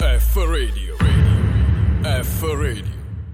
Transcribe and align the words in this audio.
F 0.00 0.36
Radio. 0.36 0.96
radio. 0.96 2.22
F 2.22 2.42
Radio. 2.42 2.84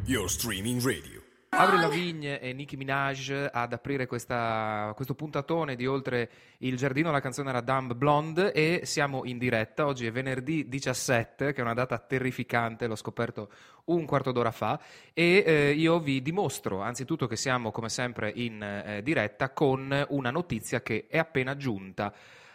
Your 0.07 0.31
streaming 0.31 0.83
radio. 0.83 1.21
Avril 1.51 1.81
Lavigne 1.81 2.41
e 2.41 2.55
Nicki 2.55 2.79
Minaj 2.79 3.51
ad 3.53 3.75
aprire 3.75 4.07
questa, 4.07 4.91
questo 4.95 5.15
puntatone 5.15 5.77
di 5.77 5.87
Oltre 5.87 6.31
il 6.61 6.79
Giardino, 6.79 7.11
la 7.11 7.21
canzone 7.21 7.51
era 7.51 7.61
Dumb 7.61 7.93
Blonde 7.93 8.53
e 8.53 8.81
siamo 8.85 9.27
in 9.27 9.37
diretta, 9.37 9.85
oggi 9.85 10.07
è 10.07 10.11
venerdì 10.11 10.67
17, 10.67 11.53
che 11.53 11.59
è 11.59 11.63
una 11.63 11.75
data 11.75 11.99
terrificante, 11.99 12.87
l'ho 12.87 12.97
scoperto 12.97 13.51
un 13.85 14.07
quarto 14.07 14.33
d'ora 14.33 14.51
fa 14.51 14.81
e 15.13 15.45
eh, 15.47 15.71
io 15.73 16.01
vi 16.01 16.23
dimostro 16.23 16.81
anzitutto 16.81 17.27
che 17.27 17.37
siamo 17.37 17.73
come 17.73 17.91
sempre 17.91 18.33
in 18.35 18.63
eh, 18.63 19.03
diretta 19.03 19.51
con 19.51 20.07
una 20.09 20.31
notizia 20.31 20.81
che 20.81 21.09
è 21.11 21.19
appena 21.19 21.59
giunta 21.59 22.11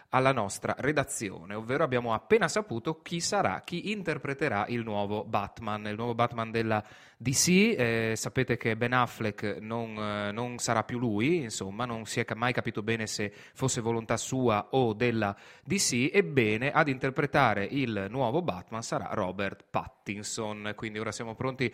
alla 0.09 0.31
nostra 0.31 0.75
redazione, 0.79 1.53
ovvero 1.53 1.83
abbiamo 1.83 2.13
appena 2.13 2.47
saputo 2.47 3.01
chi 3.01 3.19
sarà, 3.19 3.61
chi 3.63 3.91
interpreterà 3.91 4.65
il 4.67 4.81
nuovo 4.83 5.23
Batman, 5.23 5.85
il 5.87 5.95
nuovo 5.95 6.15
Batman 6.15 6.49
della 6.49 6.83
DC. 7.15 7.47
Eh, 7.49 8.13
sapete 8.15 8.57
che 8.57 8.75
Ben 8.75 8.93
Affleck 8.93 9.57
non, 9.59 9.97
eh, 9.97 10.31
non, 10.31 10.57
sarà 10.57 10.83
più 10.83 10.97
lui, 10.97 11.41
insomma, 11.43 11.85
non 11.85 12.05
si 12.05 12.19
è 12.19 12.25
mai 12.33 12.53
capito 12.53 12.81
bene 12.81 13.05
se 13.05 13.31
fosse 13.53 13.81
volontà 13.81 14.17
sua 14.17 14.69
o 14.71 14.93
della 14.93 15.35
DC. 15.63 16.09
Ebbene, 16.11 16.71
ad 16.71 16.87
interpretare 16.87 17.65
il 17.65 18.07
nuovo 18.09 18.41
Batman 18.41 18.81
sarà 18.81 19.09
Robert 19.11 19.65
Pattinson. 19.69 20.73
Quindi 20.75 20.97
ora 20.97 21.11
siamo 21.11 21.35
pronti 21.35 21.71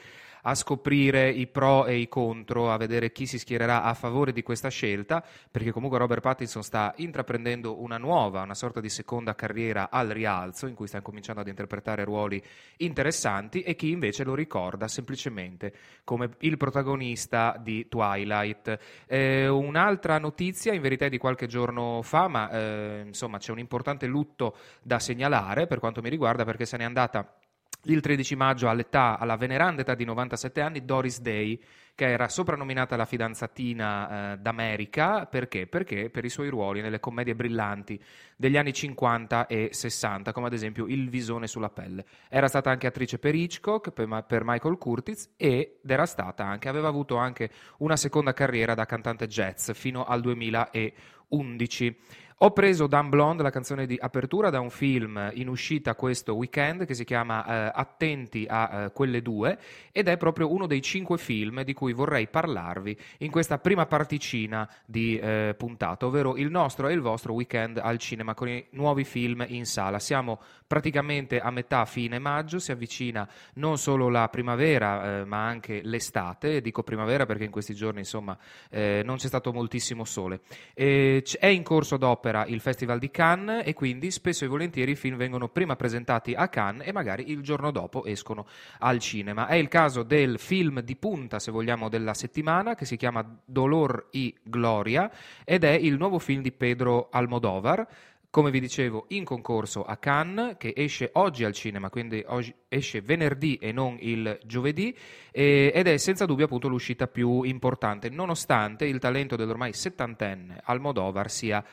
a 0.47 0.53
scoprire 0.53 1.29
i 1.29 1.47
pro 1.47 1.85
e 1.85 1.97
i 1.97 2.07
contro, 2.07 2.71
a 2.71 2.77
vedere 2.77 3.11
chi 3.11 3.25
si 3.25 3.39
schiererà 3.39 3.83
a 3.83 3.93
favore 3.95 4.31
di 4.31 4.43
questa 4.43 4.69
scelta, 4.69 5.23
perché 5.49 5.71
comunque 5.71 5.97
Robert 5.97 6.21
Pattinson 6.21 6.61
sta 6.61 6.93
intraprendendo 6.97 7.81
una 7.81 7.97
nuova, 7.97 8.41
una 8.41 8.53
sorta 8.53 8.79
di 8.79 8.89
seconda 8.89 9.33
carriera 9.33 9.89
al 9.89 10.09
rialzo, 10.09 10.67
in 10.67 10.75
cui 10.75 10.87
sta 10.87 11.01
cominciando 11.01 11.41
ad 11.41 11.47
interpretare 11.47 12.03
ruoli 12.03 12.41
interessanti, 12.77 13.61
e 13.61 13.75
chi 13.75 13.89
invece 13.89 14.23
lo 14.23 14.35
ricorda 14.35 14.87
semplicemente 14.87 15.73
come 16.03 16.29
il 16.39 16.57
protagonista 16.57 17.59
di 17.59 17.87
Twilight. 17.87 18.77
Eh, 19.07 19.47
un'altra 19.47 20.19
notizia, 20.19 20.73
in 20.73 20.81
verità, 20.81 21.05
è 21.05 21.09
di 21.09 21.17
qualche 21.17 21.47
giorno 21.47 22.01
fa, 22.03 22.27
ma 22.27 22.49
eh, 22.51 23.03
insomma 23.05 23.39
c'è 23.39 23.51
un 23.51 23.59
importante 23.59 24.05
lutto 24.05 24.55
da 24.83 24.99
segnalare 24.99 25.65
per 25.65 25.79
quanto 25.79 26.01
mi 26.03 26.09
riguarda, 26.09 26.45
perché 26.45 26.65
se 26.65 26.77
n'è 26.77 26.83
andata 26.83 27.39
il 27.85 28.01
13 28.01 28.35
maggio 28.35 28.69
all'età, 28.69 29.17
alla 29.17 29.35
veneranda 29.35 29.81
età 29.81 29.95
di 29.95 30.05
97 30.05 30.61
anni, 30.61 30.85
Doris 30.85 31.19
Day, 31.19 31.59
che 31.95 32.09
era 32.09 32.27
soprannominata 32.27 32.97
la 32.97 33.05
fidanzatina 33.05 34.33
eh, 34.33 34.37
d'America, 34.37 35.25
perché? 35.27 35.65
Perché 35.65 36.09
per 36.09 36.25
i 36.25 36.29
suoi 36.29 36.49
ruoli 36.49 36.81
nelle 36.81 36.99
commedie 36.99 37.35
brillanti 37.35 37.97
degli 38.35 38.57
anni 38.57 38.73
50 38.73 39.47
e 39.47 39.69
60, 39.71 40.33
come 40.33 40.47
ad 40.47 40.53
esempio 40.53 40.87
Il 40.87 41.09
visone 41.09 41.47
sulla 41.47 41.69
pelle. 41.69 42.05
Era 42.27 42.49
stata 42.49 42.69
anche 42.69 42.87
attrice 42.87 43.17
per 43.17 43.33
Hitchcock, 43.33 43.91
per, 43.91 44.25
per 44.27 44.41
Michael 44.43 44.77
Curtiz 44.77 45.29
ed 45.37 45.79
era 45.87 46.05
stata 46.05 46.43
anche, 46.43 46.67
aveva 46.67 46.89
avuto 46.89 47.15
anche 47.15 47.49
una 47.77 47.95
seconda 47.95 48.33
carriera 48.33 48.73
da 48.73 48.85
cantante 48.85 49.27
jazz 49.27 49.71
fino 49.71 50.03
al 50.03 50.19
2011. 50.19 51.97
Ho 52.39 52.51
preso 52.51 52.87
Dan 52.87 53.07
Blonde, 53.07 53.43
la 53.43 53.49
canzone 53.49 53.85
di 53.85 53.97
apertura, 53.97 54.49
da 54.49 54.59
un 54.59 54.69
film 54.69 55.31
in 55.35 55.47
uscita 55.47 55.95
questo 55.95 56.35
weekend 56.35 56.85
che 56.85 56.93
si 56.93 57.05
chiama 57.05 57.45
eh, 57.45 57.71
Attenti 57.73 58.45
a 58.45 58.83
eh, 58.83 58.91
quelle 58.91 59.21
due 59.21 59.57
ed 59.93 60.09
è 60.09 60.17
proprio 60.17 60.51
uno 60.51 60.67
dei 60.67 60.81
cinque 60.81 61.17
film 61.17 61.63
di 61.63 61.71
cui 61.71 61.93
vorrei 61.93 62.27
parlarvi 62.27 62.97
in 63.19 63.31
questa 63.31 63.57
prima 63.57 63.85
particina 63.85 64.69
di 64.85 65.17
eh, 65.17 65.55
puntata, 65.57 66.07
ovvero 66.07 66.35
il 66.35 66.51
nostro 66.51 66.89
e 66.89 66.93
il 66.93 66.99
vostro 66.99 67.31
weekend 67.31 67.77
al 67.77 67.99
cinema 67.99 68.33
con 68.33 68.49
i 68.49 68.65
nuovi 68.71 69.05
film 69.05 69.45
in 69.47 69.65
sala. 69.65 69.97
Siamo 69.99 70.41
praticamente 70.67 71.39
a 71.39 71.51
metà 71.51 71.85
fine 71.85 72.19
maggio, 72.19 72.59
si 72.59 72.73
avvicina 72.73 73.25
non 73.53 73.77
solo 73.77 74.09
la 74.09 74.27
primavera 74.27 75.21
eh, 75.21 75.23
ma 75.23 75.47
anche 75.47 75.79
l'estate, 75.83 76.59
dico 76.59 76.83
primavera 76.83 77.25
perché 77.25 77.45
in 77.45 77.51
questi 77.51 77.73
giorni 77.73 77.99
insomma 77.99 78.37
eh, 78.69 79.03
non 79.05 79.15
c'è 79.15 79.27
stato 79.27 79.53
moltissimo 79.53 80.03
sole. 80.03 80.41
è 80.73 81.47
in 81.47 81.63
corso 81.63 81.95
dopo 81.95 82.23
opera 82.25 82.45
il 82.47 82.59
Festival 82.59 82.97
di 82.97 83.11
Cannes 83.11 83.67
e 83.67 83.73
quindi 83.73 84.09
spesso 84.09 84.45
e 84.45 84.47
volentieri 84.47 84.91
i 84.91 84.95
film 84.95 85.15
vengono 85.15 85.47
prima 85.47 85.75
presentati 85.75 86.33
a 86.33 86.47
Cannes 86.47 86.87
e 86.87 86.91
magari 86.91 87.29
il 87.29 87.41
giorno 87.41 87.69
dopo 87.69 88.03
escono 88.05 88.47
al 88.79 88.97
cinema. 88.97 89.45
È 89.45 89.53
il 89.53 89.67
caso 89.67 90.01
del 90.01 90.39
film 90.39 90.81
di 90.81 90.95
punta, 90.95 91.37
se 91.37 91.51
vogliamo, 91.51 91.87
della 91.87 92.15
settimana 92.15 92.73
che 92.73 92.85
si 92.85 92.97
chiama 92.97 93.23
Dolor 93.45 94.07
y 94.11 94.33
Gloria 94.41 95.11
ed 95.43 95.63
è 95.63 95.71
il 95.71 95.97
nuovo 95.97 96.17
film 96.17 96.41
di 96.41 96.51
Pedro 96.51 97.09
Almodovar 97.11 97.87
come 98.35 98.51
vi 98.51 98.59
dicevo, 98.59 99.05
in 99.09 99.23
concorso 99.23 99.85
a 99.85 99.95
Cannes, 99.95 100.55
che 100.57 100.73
esce 100.75 101.09
oggi 101.13 101.45
al 101.45 101.53
cinema, 101.53 101.89
quindi 101.89 102.21
oggi 102.27 102.53
esce 102.67 102.99
venerdì 102.99 103.55
e 103.55 103.71
non 103.71 103.95
il 104.01 104.37
giovedì, 104.43 104.93
eh, 105.31 105.71
ed 105.73 105.87
è 105.87 105.95
senza 105.95 106.25
dubbio 106.25 106.43
appunto 106.43 106.67
l'uscita 106.67 107.07
più 107.07 107.43
importante, 107.43 108.09
nonostante 108.09 108.83
il 108.83 108.99
talento 108.99 109.37
dell'ormai 109.37 109.71
settantenne 109.71 110.59
Almodovar 110.65 111.31
sia 111.31 111.63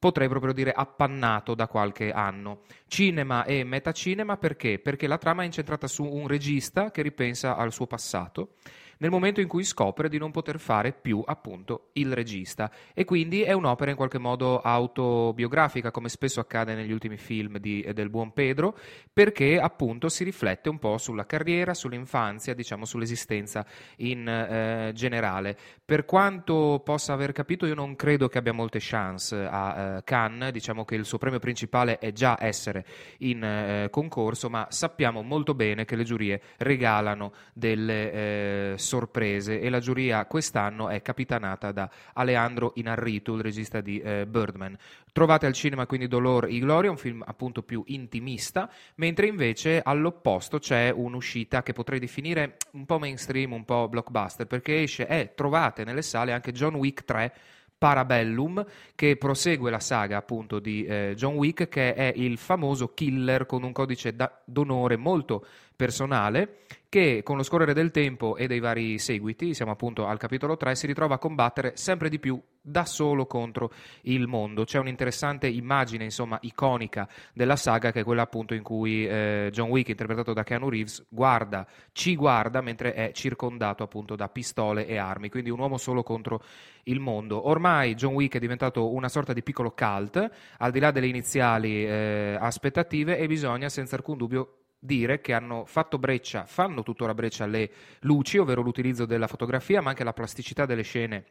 potrei 0.00 0.28
proprio 0.28 0.54
dire 0.54 0.72
appannato 0.72 1.54
da 1.54 1.68
qualche 1.68 2.10
anno. 2.10 2.62
Cinema 2.88 3.44
e 3.44 3.62
metacinema 3.62 4.38
perché? 4.38 4.78
Perché 4.80 5.06
la 5.06 5.18
trama 5.18 5.42
è 5.42 5.44
incentrata 5.44 5.86
su 5.86 6.02
un 6.04 6.26
regista 6.26 6.90
che 6.90 7.02
ripensa 7.02 7.54
al 7.54 7.70
suo 7.70 7.86
passato 7.86 8.54
nel 9.00 9.10
momento 9.10 9.40
in 9.40 9.48
cui 9.48 9.64
scopre 9.64 10.08
di 10.08 10.18
non 10.18 10.30
poter 10.30 10.58
fare 10.58 10.92
più 10.92 11.22
appunto 11.24 11.90
il 11.94 12.12
regista 12.12 12.70
e 12.94 13.04
quindi 13.04 13.42
è 13.42 13.52
un'opera 13.52 13.90
in 13.90 13.96
qualche 13.96 14.18
modo 14.18 14.60
autobiografica 14.60 15.90
come 15.90 16.08
spesso 16.08 16.40
accade 16.40 16.74
negli 16.74 16.92
ultimi 16.92 17.16
film 17.16 17.58
di, 17.58 17.86
del 17.92 18.10
buon 18.10 18.32
Pedro 18.32 18.76
perché 19.12 19.58
appunto 19.58 20.08
si 20.08 20.24
riflette 20.24 20.68
un 20.68 20.78
po' 20.78 20.98
sulla 20.98 21.26
carriera, 21.26 21.74
sull'infanzia, 21.74 22.54
diciamo 22.54 22.84
sull'esistenza 22.84 23.64
in 23.96 24.28
eh, 24.28 24.92
generale. 24.94 25.56
Per 25.84 26.04
quanto 26.04 26.80
possa 26.84 27.12
aver 27.12 27.32
capito 27.32 27.66
io 27.66 27.74
non 27.74 27.96
credo 27.96 28.28
che 28.28 28.38
abbia 28.38 28.52
molte 28.52 28.78
chance 28.80 29.36
a 29.36 29.96
eh, 29.96 30.04
Cannes, 30.04 30.52
diciamo 30.52 30.84
che 30.84 30.94
il 30.94 31.04
suo 31.04 31.18
premio 31.18 31.38
principale 31.38 31.98
è 31.98 32.12
già 32.12 32.36
essere 32.38 32.84
in 33.18 33.42
eh, 33.42 33.88
concorso, 33.90 34.50
ma 34.50 34.66
sappiamo 34.70 35.22
molto 35.22 35.54
bene 35.54 35.84
che 35.84 35.96
le 35.96 36.04
giurie 36.04 36.40
regalano 36.58 37.32
delle 37.54 38.12
eh, 38.12 38.74
sorprese 38.90 39.60
e 39.60 39.70
la 39.70 39.78
giuria 39.78 40.26
quest'anno 40.26 40.88
è 40.88 41.00
capitanata 41.00 41.70
da 41.70 41.88
Alejandro 42.14 42.72
Inarritu, 42.74 43.36
il 43.36 43.42
regista 43.42 43.80
di 43.80 44.00
eh, 44.00 44.26
Birdman. 44.26 44.76
Trovate 45.12 45.46
al 45.46 45.52
cinema 45.52 45.86
quindi 45.86 46.08
Dolor 46.08 46.46
e 46.46 46.58
Gloria, 46.58 46.90
un 46.90 46.96
film 46.96 47.22
appunto 47.24 47.62
più 47.62 47.84
intimista, 47.86 48.68
mentre 48.96 49.28
invece 49.28 49.80
all'opposto 49.80 50.58
c'è 50.58 50.90
un'uscita 50.90 51.62
che 51.62 51.72
potrei 51.72 52.00
definire 52.00 52.56
un 52.72 52.84
po' 52.84 52.98
mainstream, 52.98 53.52
un 53.52 53.64
po' 53.64 53.88
blockbuster, 53.88 54.46
perché 54.46 54.82
esce 54.82 55.06
e 55.06 55.34
trovate 55.36 55.84
nelle 55.84 56.02
sale 56.02 56.32
anche 56.32 56.50
John 56.50 56.74
Wick 56.74 57.04
3 57.04 57.32
Parabellum 57.78 58.62
che 58.94 59.16
prosegue 59.16 59.70
la 59.70 59.80
saga 59.80 60.18
appunto 60.18 60.58
di 60.58 60.84
eh, 60.84 61.14
John 61.16 61.36
Wick 61.36 61.68
che 61.68 61.94
è 61.94 62.12
il 62.14 62.36
famoso 62.36 62.92
killer 62.92 63.46
con 63.46 63.62
un 63.62 63.72
codice 63.72 64.14
da- 64.14 64.38
d'onore 64.44 64.96
molto 64.96 65.46
personale 65.74 66.58
che 66.90 67.22
con 67.22 67.36
lo 67.36 67.44
scorrere 67.44 67.72
del 67.72 67.92
tempo 67.92 68.36
e 68.36 68.48
dei 68.48 68.58
vari 68.58 68.98
seguiti, 68.98 69.54
siamo 69.54 69.70
appunto 69.70 70.08
al 70.08 70.18
capitolo 70.18 70.56
3, 70.56 70.74
si 70.74 70.88
ritrova 70.88 71.14
a 71.14 71.18
combattere 71.18 71.76
sempre 71.76 72.08
di 72.08 72.18
più 72.18 72.42
da 72.60 72.84
solo 72.84 73.26
contro 73.26 73.70
il 74.02 74.26
mondo. 74.26 74.64
C'è 74.64 74.80
un'interessante 74.80 75.46
immagine, 75.46 76.02
insomma, 76.02 76.36
iconica 76.42 77.08
della 77.32 77.54
saga 77.54 77.92
che 77.92 78.00
è 78.00 78.04
quella 78.04 78.22
appunto 78.22 78.54
in 78.54 78.64
cui 78.64 79.06
eh, 79.06 79.50
John 79.52 79.68
Wick, 79.68 79.90
interpretato 79.90 80.32
da 80.32 80.42
Keanu 80.42 80.68
Reeves, 80.68 81.06
guarda, 81.08 81.64
ci 81.92 82.16
guarda 82.16 82.60
mentre 82.60 82.92
è 82.92 83.12
circondato 83.12 83.84
appunto 83.84 84.16
da 84.16 84.28
pistole 84.28 84.84
e 84.88 84.96
armi, 84.96 85.28
quindi 85.28 85.50
un 85.50 85.60
uomo 85.60 85.78
solo 85.78 86.02
contro 86.02 86.42
il 86.84 86.98
mondo. 86.98 87.46
Ormai 87.46 87.94
John 87.94 88.14
Wick 88.14 88.34
è 88.34 88.40
diventato 88.40 88.92
una 88.92 89.08
sorta 89.08 89.32
di 89.32 89.44
piccolo 89.44 89.70
cult, 89.70 90.28
al 90.58 90.72
di 90.72 90.80
là 90.80 90.90
delle 90.90 91.06
iniziali 91.06 91.86
eh, 91.86 92.36
aspettative 92.40 93.16
e 93.16 93.28
bisogna 93.28 93.68
senza 93.68 93.94
alcun 93.94 94.16
dubbio 94.16 94.54
dire 94.80 95.20
che 95.20 95.34
hanno 95.34 95.66
fatto 95.66 95.98
breccia, 95.98 96.46
fanno 96.46 96.82
tuttora 96.82 97.14
breccia 97.14 97.46
le 97.46 97.70
luci, 98.00 98.38
ovvero 98.38 98.62
l'utilizzo 98.62 99.04
della 99.04 99.26
fotografia, 99.28 99.82
ma 99.82 99.90
anche 99.90 100.04
la 100.04 100.14
plasticità 100.14 100.64
delle 100.64 100.82
scene 100.82 101.24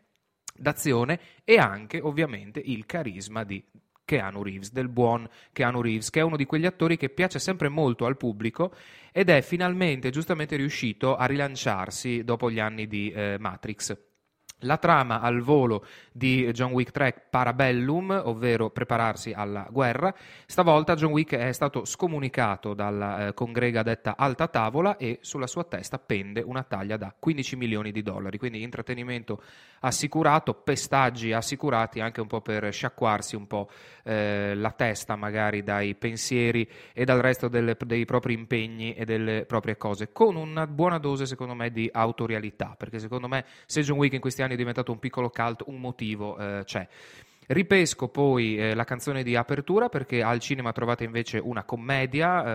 d'azione 0.56 1.20
e 1.44 1.58
anche 1.58 2.00
ovviamente 2.00 2.62
il 2.64 2.86
carisma 2.86 3.44
di 3.44 3.64
Keanu 4.06 4.42
Reeves, 4.44 4.72
del 4.72 4.90
buon 4.90 5.28
Keanu 5.52 5.82
Reeves, 5.82 6.10
che 6.10 6.20
è 6.20 6.24
uno 6.24 6.36
di 6.36 6.46
quegli 6.46 6.66
attori 6.66 6.98
che 6.98 7.10
piace 7.10 7.40
sempre 7.40 7.70
molto 7.70 8.06
al 8.06 8.18
pubblico 8.18 8.74
ed 9.12 9.30
è 9.30 9.42
finalmente 9.42 10.10
giustamente 10.10 10.56
riuscito 10.56 11.16
a 11.16 11.26
rilanciarsi 11.26 12.24
dopo 12.24 12.50
gli 12.50 12.60
anni 12.60 12.88
di 12.88 13.12
eh, 13.12 13.38
Matrix. 13.40 14.09
La 14.64 14.78
trama 14.78 15.22
al 15.22 15.40
volo 15.40 15.86
di 16.12 16.46
John 16.52 16.72
Wick 16.74 16.92
3 16.92 17.28
Parabellum, 17.30 18.22
ovvero 18.26 18.70
prepararsi 18.70 19.32
alla 19.32 19.66
guerra. 19.72 20.14
Stavolta 20.46 20.96
John 20.96 21.12
Wick 21.12 21.34
è 21.34 21.52
stato 21.54 21.86
scomunicato 21.86 22.74
dalla 22.74 23.28
eh, 23.28 23.34
congrega 23.34 23.84
detta 23.84 24.16
Alta 24.18 24.50
Tavola 24.50 24.98
e 24.98 25.20
sulla 25.22 25.48
sua 25.48 25.64
testa 25.64 25.98
pende 25.98 26.42
una 26.42 26.64
taglia 26.64 26.98
da 26.98 27.16
15 27.18 27.56
milioni 27.56 27.94
di 27.94 28.02
dollari. 28.02 28.38
Quindi 28.38 28.62
intrattenimento 28.62 29.42
assicurato, 29.80 30.54
pestaggi 30.54 31.32
assicurati 31.32 32.02
anche 32.02 32.20
un 32.20 32.28
po' 32.28 32.42
per 32.42 32.72
sciacquarsi 32.74 33.38
un 33.38 33.48
po' 33.48 33.70
eh, 34.04 34.54
la 34.56 34.72
testa 34.72 35.16
magari 35.16 35.64
dai 35.64 35.96
pensieri 35.96 36.70
e 36.94 37.06
dal 37.06 37.22
resto 37.22 37.48
delle, 37.48 37.78
dei 37.80 38.06
propri 38.06 38.34
impegni 38.34 38.94
e 38.94 39.06
delle 39.06 39.46
proprie 39.46 39.78
cose, 39.78 40.12
con 40.12 40.36
una 40.36 40.68
buona 40.68 40.98
dose 40.98 41.26
secondo 41.26 41.54
me 41.54 41.72
di 41.72 41.90
autorialità, 41.92 42.76
perché 42.78 43.00
secondo 43.00 43.28
me 43.28 43.46
se 43.66 43.82
John 43.82 43.98
Wick 43.98 44.14
in 44.16 44.20
questi 44.20 44.42
anni 44.42 44.49
anni 44.50 44.54
è 44.56 44.58
diventato 44.58 44.92
un 44.92 45.00
piccolo 45.00 45.30
cult, 45.30 45.64
un 45.68 45.80
motivo 45.80 46.38
eh, 46.38 46.64
c'è. 46.66 46.88
Ripesco 47.52 48.10
poi 48.10 48.60
eh, 48.60 48.76
la 48.76 48.84
canzone 48.84 49.24
di 49.24 49.36
apertura 49.36 49.90
perché 49.90 50.22
al 50.22 50.40
cinema 50.40 50.72
trovate 50.72 51.04
invece 51.04 51.40
una 51.40 51.64
commedia 51.64 52.46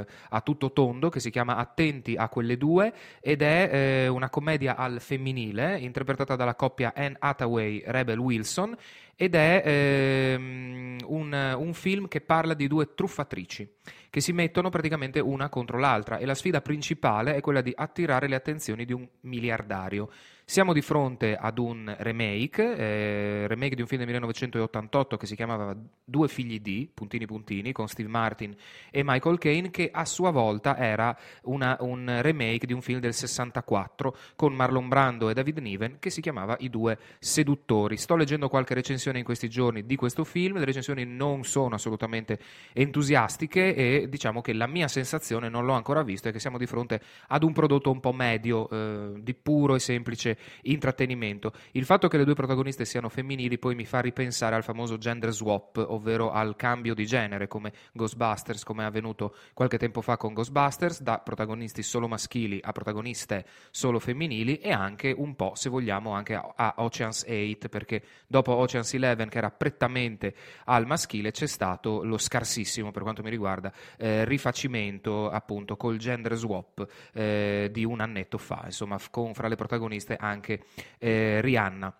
eh, 0.00 0.06
a 0.28 0.40
tutto 0.42 0.72
tondo 0.72 1.08
che 1.08 1.20
si 1.20 1.30
chiama 1.30 1.56
Attenti 1.56 2.16
a 2.16 2.28
quelle 2.28 2.58
due 2.58 2.92
ed 3.22 3.40
è 3.40 3.70
eh, 3.72 4.08
una 4.08 4.28
commedia 4.28 4.76
al 4.76 5.00
femminile 5.00 5.78
interpretata 5.78 6.36
dalla 6.36 6.54
coppia 6.54 6.92
Anne 6.94 7.16
Hathaway 7.18 7.82
Rebel 7.86 8.18
Wilson 8.18 8.76
ed 9.16 9.34
è 9.34 9.62
ehm, 9.64 10.98
un, 11.06 11.54
un 11.56 11.72
film 11.72 12.08
che 12.08 12.20
parla 12.20 12.52
di 12.52 12.66
due 12.66 12.92
truffatrici 12.94 13.66
che 14.12 14.20
si 14.20 14.34
mettono 14.34 14.68
praticamente 14.68 15.20
una 15.20 15.48
contro 15.48 15.78
l'altra 15.78 16.18
e 16.18 16.26
la 16.26 16.34
sfida 16.34 16.60
principale 16.60 17.34
è 17.34 17.40
quella 17.40 17.62
di 17.62 17.72
attirare 17.74 18.28
le 18.28 18.34
attenzioni 18.34 18.84
di 18.84 18.92
un 18.92 19.08
miliardario. 19.20 20.10
Siamo 20.52 20.74
di 20.74 20.82
fronte 20.82 21.34
ad 21.34 21.56
un 21.56 21.96
remake, 22.00 22.76
eh, 22.76 23.46
remake 23.46 23.74
di 23.74 23.80
un 23.80 23.86
film 23.86 24.02
del 24.02 24.10
1988 24.10 25.16
che 25.16 25.24
si 25.24 25.34
chiamava 25.34 25.74
Due 26.04 26.28
figli 26.28 26.60
di, 26.60 26.90
puntini 26.92 27.24
puntini, 27.24 27.72
con 27.72 27.88
Steve 27.88 28.10
Martin 28.10 28.54
e 28.90 29.02
Michael 29.02 29.38
Caine, 29.38 29.70
che 29.70 29.88
a 29.90 30.04
sua 30.04 30.30
volta 30.30 30.76
era 30.76 31.16
una, 31.44 31.78
un 31.80 32.18
remake 32.20 32.66
di 32.66 32.74
un 32.74 32.82
film 32.82 33.00
del 33.00 33.14
64 33.14 34.14
con 34.36 34.52
Marlon 34.52 34.88
Brando 34.88 35.30
e 35.30 35.32
David 35.32 35.56
Niven 35.56 35.96
che 35.98 36.10
si 36.10 36.20
chiamava 36.20 36.54
I 36.58 36.68
due 36.68 36.98
seduttori. 37.18 37.96
Sto 37.96 38.14
leggendo 38.14 38.50
qualche 38.50 38.74
recensione 38.74 39.20
in 39.20 39.24
questi 39.24 39.48
giorni 39.48 39.86
di 39.86 39.96
questo 39.96 40.22
film, 40.22 40.58
le 40.58 40.66
recensioni 40.66 41.06
non 41.06 41.44
sono 41.44 41.76
assolutamente 41.76 42.38
entusiastiche 42.74 43.74
e 43.74 44.06
diciamo 44.06 44.42
che 44.42 44.52
la 44.52 44.66
mia 44.66 44.88
sensazione, 44.88 45.48
non 45.48 45.64
l'ho 45.64 45.72
ancora 45.72 46.02
visto, 46.02 46.28
è 46.28 46.32
che 46.32 46.40
siamo 46.40 46.58
di 46.58 46.66
fronte 46.66 47.00
ad 47.28 47.42
un 47.42 47.54
prodotto 47.54 47.90
un 47.90 48.00
po' 48.00 48.12
medio, 48.12 48.68
eh, 48.68 49.12
di 49.22 49.32
puro 49.32 49.76
e 49.76 49.78
semplice 49.78 50.40
intrattenimento. 50.62 51.52
Il 51.72 51.84
fatto 51.84 52.08
che 52.08 52.16
le 52.16 52.24
due 52.24 52.34
protagoniste 52.34 52.84
siano 52.84 53.08
femminili 53.08 53.58
poi 53.58 53.74
mi 53.74 53.84
fa 53.84 54.00
ripensare 54.00 54.54
al 54.54 54.64
famoso 54.64 54.98
gender 54.98 55.32
swap, 55.32 55.84
ovvero 55.88 56.30
al 56.30 56.56
cambio 56.56 56.94
di 56.94 57.06
genere, 57.06 57.48
come 57.48 57.72
Ghostbusters, 57.92 58.64
come 58.64 58.82
è 58.82 58.86
avvenuto 58.86 59.34
qualche 59.54 59.78
tempo 59.78 60.00
fa 60.00 60.16
con 60.16 60.32
Ghostbusters, 60.32 61.02
da 61.02 61.18
protagonisti 61.18 61.82
solo 61.82 62.08
maschili 62.08 62.60
a 62.62 62.72
protagoniste 62.72 63.44
solo 63.70 63.98
femminili 63.98 64.58
e 64.58 64.72
anche 64.72 65.14
un 65.16 65.34
po', 65.34 65.52
se 65.54 65.68
vogliamo, 65.68 66.12
anche 66.12 66.34
a 66.34 66.74
Ocean's 66.78 67.24
8, 67.26 67.68
perché 67.68 68.02
dopo 68.26 68.54
Ocean's 68.54 68.92
11, 68.92 69.28
che 69.28 69.38
era 69.38 69.50
prettamente 69.50 70.34
al 70.64 70.86
maschile, 70.86 71.30
c'è 71.30 71.46
stato 71.46 72.02
lo 72.04 72.18
scarsissimo, 72.18 72.90
per 72.90 73.02
quanto 73.02 73.22
mi 73.22 73.30
riguarda, 73.30 73.72
eh, 73.98 74.24
rifacimento 74.24 75.30
appunto 75.30 75.76
col 75.76 75.96
gender 75.96 76.34
swap 76.34 76.86
eh, 77.12 77.68
di 77.72 77.84
un 77.84 78.00
annetto 78.00 78.38
fa, 78.38 78.62
insomma, 78.64 78.98
con 79.10 79.34
fra 79.34 79.48
le 79.48 79.56
protagoniste 79.56 80.16
anche 80.28 80.62
eh, 80.98 81.40
Rihanna. 81.40 81.94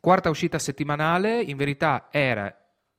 Quarta 0.00 0.30
uscita 0.30 0.58
settimanale, 0.58 1.42
in 1.42 1.56
verità 1.56 2.08
era 2.10 2.54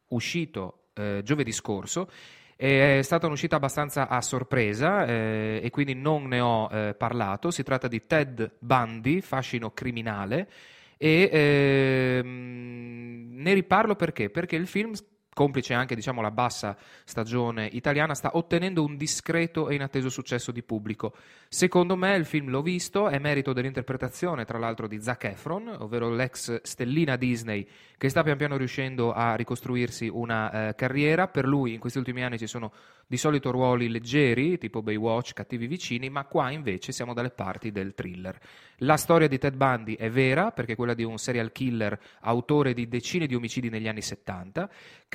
uscito 0.07 0.89
eh, 0.93 1.21
giovedì 1.23 1.51
scorso 1.51 2.09
è 2.61 2.99
stata 3.01 3.25
un'uscita 3.25 3.55
abbastanza 3.55 4.07
a 4.07 4.21
sorpresa 4.21 5.03
eh, 5.07 5.61
e 5.63 5.69
quindi 5.71 5.95
non 5.95 6.27
ne 6.27 6.39
ho 6.41 6.69
eh, 6.71 6.93
parlato. 6.93 7.49
Si 7.49 7.63
tratta 7.63 7.87
di 7.87 8.05
Ted 8.05 8.57
Bundy, 8.59 9.19
fascino 9.21 9.71
criminale, 9.71 10.47
e 10.95 11.27
ehm, 11.31 13.29
ne 13.31 13.53
riparlo 13.55 13.95
perché? 13.95 14.29
Perché 14.29 14.57
il 14.57 14.67
film 14.67 14.93
complice 15.33 15.73
anche 15.73 15.95
diciamo, 15.95 16.21
la 16.21 16.31
bassa 16.31 16.75
stagione 17.05 17.65
italiana, 17.71 18.13
sta 18.13 18.31
ottenendo 18.33 18.83
un 18.83 18.97
discreto 18.97 19.69
e 19.69 19.75
inatteso 19.75 20.09
successo 20.09 20.51
di 20.51 20.63
pubblico. 20.63 21.13
Secondo 21.47 21.95
me 21.95 22.15
il 22.15 22.25
film 22.25 22.49
l'ho 22.49 22.61
visto, 22.61 23.09
è 23.09 23.19
merito 23.19 23.53
dell'interpretazione 23.53 24.45
tra 24.45 24.57
l'altro 24.57 24.87
di 24.87 25.01
Zac 25.01 25.25
Efron, 25.25 25.75
ovvero 25.79 26.09
l'ex 26.09 26.61
stellina 26.63 27.15
Disney 27.15 27.67
che 27.97 28.09
sta 28.09 28.23
pian 28.23 28.35
piano 28.35 28.57
riuscendo 28.57 29.13
a 29.13 29.35
ricostruirsi 29.35 30.07
una 30.07 30.69
eh, 30.69 30.75
carriera. 30.75 31.27
Per 31.27 31.45
lui 31.45 31.73
in 31.73 31.79
questi 31.79 31.99
ultimi 31.99 32.23
anni 32.23 32.39
ci 32.39 32.47
sono 32.47 32.71
di 33.05 33.17
solito 33.17 33.51
ruoli 33.51 33.89
leggeri, 33.89 34.57
tipo 34.57 34.81
Baywatch, 34.81 35.33
cattivi 35.33 35.67
vicini, 35.67 36.09
ma 36.09 36.25
qua 36.25 36.49
invece 36.49 36.93
siamo 36.93 37.13
dalle 37.13 37.29
parti 37.29 37.71
del 37.71 37.93
thriller. 37.93 38.39
La 38.77 38.97
storia 38.97 39.27
di 39.27 39.37
Ted 39.37 39.55
Bundy 39.55 39.95
è 39.95 40.09
vera, 40.09 40.51
perché 40.51 40.73
è 40.73 40.75
quella 40.75 40.95
di 40.95 41.03
un 41.03 41.19
serial 41.19 41.51
killer, 41.51 41.99
autore 42.21 42.73
di 42.73 42.87
decine 42.87 43.27
di 43.27 43.35
omicidi 43.35 43.69
negli 43.69 43.87
anni 43.87 44.01
70. 44.01 44.67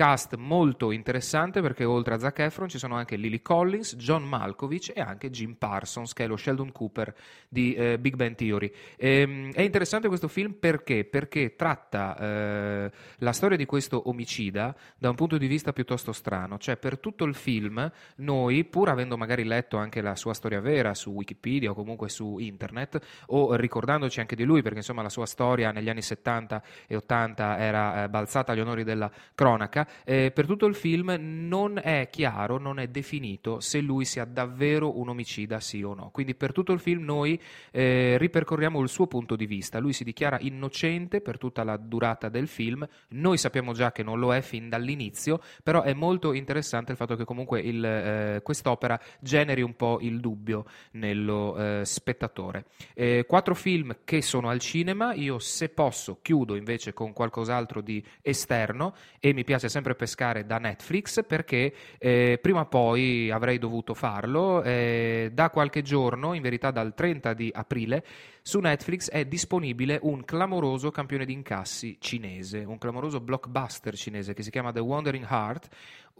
Cast 0.06 0.36
molto 0.36 0.92
interessante 0.92 1.60
perché 1.60 1.82
oltre 1.82 2.14
a 2.14 2.18
Zac 2.20 2.38
Efron 2.38 2.68
ci 2.68 2.78
sono 2.78 2.94
anche 2.94 3.16
Lily 3.16 3.42
Collins, 3.42 3.96
John 3.96 4.22
Malkovich 4.22 4.92
e 4.94 5.00
anche 5.00 5.30
Jim 5.30 5.54
Parsons, 5.54 6.12
che 6.12 6.22
è 6.22 6.26
lo 6.28 6.36
Sheldon 6.36 6.70
Cooper 6.70 7.12
di 7.48 7.74
eh, 7.74 7.98
Big 7.98 8.14
Bang 8.14 8.36
Theory. 8.36 8.70
Ehm, 8.98 9.52
è 9.52 9.62
interessante 9.62 10.06
questo 10.06 10.28
film 10.28 10.52
perché? 10.52 11.04
Perché 11.04 11.56
tratta 11.56 12.16
eh, 12.18 12.90
la 13.16 13.32
storia 13.32 13.56
di 13.56 13.66
questo 13.66 14.08
omicida 14.08 14.76
da 14.96 15.08
un 15.08 15.16
punto 15.16 15.38
di 15.38 15.48
vista 15.48 15.72
piuttosto 15.72 16.12
strano, 16.12 16.56
cioè 16.58 16.76
per 16.76 17.00
tutto 17.00 17.24
il 17.24 17.34
film 17.34 17.90
noi, 18.18 18.64
pur 18.64 18.90
avendo 18.90 19.16
magari 19.16 19.42
letto 19.42 19.76
anche 19.76 20.00
la 20.02 20.14
sua 20.14 20.34
storia 20.34 20.60
vera 20.60 20.94
su 20.94 21.10
Wikipedia 21.10 21.72
o 21.72 21.74
comunque 21.74 22.08
su 22.10 22.38
internet, 22.38 23.24
o 23.26 23.56
ricordandoci 23.56 24.20
anche 24.20 24.36
di 24.36 24.44
lui, 24.44 24.62
perché 24.62 24.78
insomma 24.78 25.02
la 25.02 25.08
sua 25.08 25.26
storia 25.26 25.72
negli 25.72 25.88
anni 25.88 26.02
70 26.02 26.62
e 26.86 26.94
80 26.94 27.58
era 27.58 28.04
eh, 28.04 28.08
balzata 28.08 28.52
agli 28.52 28.60
onori 28.60 28.84
della 28.84 29.10
cronaca, 29.34 29.84
eh, 30.04 30.30
per 30.32 30.46
tutto 30.46 30.66
il 30.66 30.74
film 30.74 31.16
non 31.18 31.80
è 31.82 32.08
chiaro, 32.10 32.58
non 32.58 32.78
è 32.78 32.88
definito 32.88 33.60
se 33.60 33.80
lui 33.80 34.04
sia 34.04 34.24
davvero 34.24 34.98
un 34.98 35.08
omicida 35.08 35.60
sì 35.60 35.82
o 35.82 35.94
no. 35.94 36.10
Quindi 36.10 36.34
per 36.34 36.52
tutto 36.52 36.72
il 36.72 36.80
film 36.80 37.04
noi 37.04 37.40
eh, 37.70 38.16
ripercorriamo 38.18 38.80
il 38.80 38.88
suo 38.88 39.06
punto 39.06 39.36
di 39.36 39.46
vista. 39.46 39.78
Lui 39.78 39.92
si 39.92 40.04
dichiara 40.04 40.38
innocente 40.40 41.20
per 41.20 41.38
tutta 41.38 41.64
la 41.64 41.76
durata 41.76 42.28
del 42.28 42.48
film, 42.48 42.86
noi 43.08 43.38
sappiamo 43.38 43.72
già 43.72 43.92
che 43.92 44.02
non 44.02 44.18
lo 44.18 44.34
è 44.34 44.40
fin 44.40 44.68
dall'inizio, 44.68 45.40
però 45.62 45.82
è 45.82 45.92
molto 45.94 46.32
interessante 46.32 46.92
il 46.92 46.98
fatto 46.98 47.16
che 47.16 47.24
comunque 47.24 47.60
il, 47.60 47.84
eh, 47.84 48.40
quest'opera 48.42 49.00
generi 49.20 49.62
un 49.62 49.74
po' 49.76 49.98
il 50.00 50.20
dubbio 50.20 50.66
nello 50.92 51.56
eh, 51.56 51.82
spettatore. 51.84 52.66
Eh, 52.94 53.24
quattro 53.26 53.54
film 53.54 53.98
che 54.04 54.22
sono 54.22 54.48
al 54.48 54.60
cinema, 54.60 55.14
io 55.14 55.38
se 55.38 55.68
posso 55.68 56.18
chiudo 56.22 56.54
invece 56.56 56.92
con 56.92 57.12
qualcos'altro 57.12 57.80
di 57.80 58.04
esterno 58.22 58.94
e 59.20 59.32
mi 59.32 59.44
piace 59.44 59.68
sempre 59.68 59.85
pescare 59.94 60.44
da 60.46 60.58
Netflix 60.58 61.24
perché 61.26 61.72
eh, 61.98 62.38
prima 62.40 62.60
o 62.60 62.66
poi 62.66 63.30
avrei 63.30 63.58
dovuto 63.58 63.94
farlo. 63.94 64.62
Eh, 64.62 65.30
da 65.32 65.50
qualche 65.50 65.82
giorno, 65.82 66.34
in 66.34 66.42
verità 66.42 66.70
dal 66.70 66.94
30 66.94 67.34
di 67.34 67.50
aprile, 67.54 68.04
su 68.42 68.58
Netflix 68.60 69.10
è 69.10 69.24
disponibile 69.24 69.98
un 70.02 70.24
clamoroso 70.24 70.90
campione 70.90 71.24
di 71.24 71.32
incassi 71.32 71.96
cinese, 72.00 72.64
un 72.64 72.78
clamoroso 72.78 73.20
blockbuster 73.20 73.94
cinese 73.94 74.34
che 74.34 74.42
si 74.42 74.50
chiama 74.50 74.72
The 74.72 74.80
Wandering 74.80 75.26
Heart, 75.28 75.68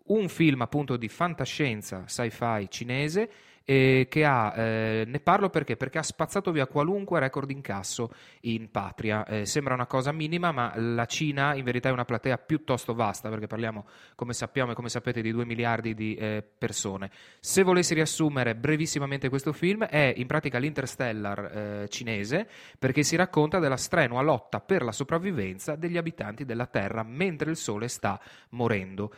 un 0.07 0.29
film 0.29 0.61
appunto 0.63 0.97
di 0.97 1.09
fantascienza 1.09 2.05
sci-fi 2.07 2.67
cinese 2.69 3.31
eh, 3.69 4.07
che 4.09 4.25
ha, 4.25 4.55
eh, 4.57 5.05
ne 5.07 5.19
parlo 5.19 5.51
perché? 5.51 5.77
Perché 5.77 5.99
ha 5.99 6.03
spazzato 6.03 6.53
via 6.53 6.67
qualunque 6.67 7.19
record 7.19 7.51
incasso 7.51 8.13
in 8.43 8.71
patria. 8.71 9.27
Eh, 9.27 9.45
sembra 9.45 9.75
una 9.75 9.87
cosa 9.87 10.13
minima, 10.13 10.53
ma 10.53 10.73
la 10.77 11.05
Cina 11.07 11.53
in 11.55 11.65
verità 11.65 11.89
è 11.89 11.93
una 11.93 12.05
platea 12.05 12.39
piuttosto 12.39 12.95
vasta, 12.95 13.29
perché 13.29 13.49
parliamo, 13.49 13.85
come 14.15 14.33
sappiamo 14.33 14.71
e 14.71 14.75
come 14.75 14.89
sapete, 14.89 15.21
di 15.21 15.33
2 15.33 15.45
miliardi 15.45 15.95
di 15.95 16.15
eh, 16.15 16.45
persone. 16.57 17.11
Se 17.41 17.65
volessi 17.65 17.93
riassumere 17.93 18.55
brevissimamente 18.55 19.29
questo 19.29 19.53
film, 19.53 19.85
è 19.85 20.15
in 20.17 20.29
pratica 20.29 20.59
l'Interstellar 20.59 21.39
eh, 21.83 21.89
cinese, 21.89 22.49
perché 22.79 23.03
si 23.03 23.17
racconta 23.17 23.59
della 23.59 23.77
strenua 23.77 24.23
lotta 24.23 24.61
per 24.61 24.85
la 24.85 24.93
sopravvivenza 24.93 25.75
degli 25.75 25.97
abitanti 25.97 26.45
della 26.45 26.67
Terra 26.67 27.03
mentre 27.03 27.51
il 27.51 27.57
Sole 27.57 27.89
sta 27.89 28.21
morendo. 28.51 29.13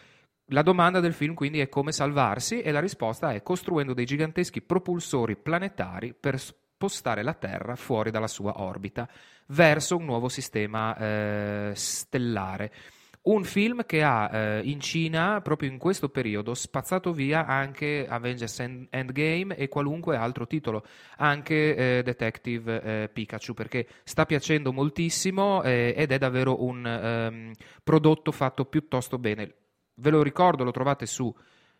La 0.52 0.62
domanda 0.62 1.00
del 1.00 1.12
film 1.12 1.34
quindi 1.34 1.60
è 1.60 1.68
come 1.68 1.92
salvarsi 1.92 2.62
e 2.62 2.70
la 2.70 2.80
risposta 2.80 3.34
è 3.34 3.42
costruendo 3.42 3.92
dei 3.92 4.06
giganteschi 4.06 4.62
propulsori 4.62 5.36
planetari 5.36 6.14
per 6.18 6.40
spostare 6.40 7.22
la 7.22 7.34
Terra 7.34 7.76
fuori 7.76 8.10
dalla 8.10 8.28
sua 8.28 8.62
orbita 8.62 9.06
verso 9.48 9.98
un 9.98 10.06
nuovo 10.06 10.30
sistema 10.30 10.96
eh, 10.96 11.72
stellare. 11.74 12.72
Un 13.20 13.44
film 13.44 13.84
che 13.84 14.02
ha 14.02 14.30
eh, 14.32 14.60
in 14.62 14.80
Cina, 14.80 15.42
proprio 15.42 15.68
in 15.68 15.76
questo 15.76 16.08
periodo, 16.08 16.54
spazzato 16.54 17.12
via 17.12 17.44
anche 17.44 18.06
Avengers 18.08 18.60
End- 18.60 18.86
Endgame 18.88 19.54
e 19.54 19.68
qualunque 19.68 20.16
altro 20.16 20.46
titolo, 20.46 20.82
anche 21.18 21.76
eh, 21.98 22.02
Detective 22.02 22.82
eh, 22.82 23.08
Pikachu, 23.12 23.52
perché 23.52 23.86
sta 24.02 24.24
piacendo 24.24 24.72
moltissimo 24.72 25.62
eh, 25.62 25.92
ed 25.94 26.10
è 26.10 26.16
davvero 26.16 26.64
un 26.64 26.86
ehm, 26.86 27.52
prodotto 27.84 28.32
fatto 28.32 28.64
piuttosto 28.64 29.18
bene. 29.18 29.52
Ve 30.00 30.10
lo 30.10 30.22
ricordo, 30.22 30.64
lo 30.64 30.70
trovate 30.70 31.06
su 31.06 31.34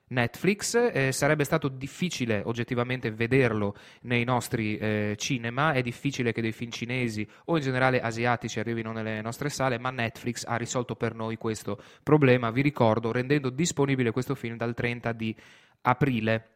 Netflix, 0.09 0.91
eh, 0.93 1.13
sarebbe 1.13 1.45
stato 1.45 1.69
difficile 1.69 2.43
oggettivamente 2.45 3.11
vederlo 3.11 3.75
nei 4.03 4.25
nostri 4.25 4.77
eh, 4.77 5.15
cinema, 5.19 5.73
è 5.73 5.83
difficile 5.83 6.33
che 6.33 6.41
dei 6.41 6.53
film 6.53 6.71
cinesi 6.71 7.29
o 7.47 7.57
in 7.57 7.63
generale 7.63 8.01
asiatici 8.01 8.59
arrivino 8.59 8.93
nelle 8.93 9.21
nostre 9.21 9.51
sale, 9.51 9.79
ma 9.79 9.91
Netflix 9.91 10.45
ha 10.47 10.57
risolto 10.57 10.97
per 10.97 11.15
noi 11.15 11.37
questo 11.37 11.81
problema, 12.03 12.51
vi 12.51 12.63
ricordo, 12.63 13.13
rendendo 13.13 13.51
disponibile 13.51 14.11
questo 14.11 14.35
film 14.35 14.57
dal 14.57 14.75
30 14.75 15.13
di 15.13 15.37
aprile. 15.83 16.55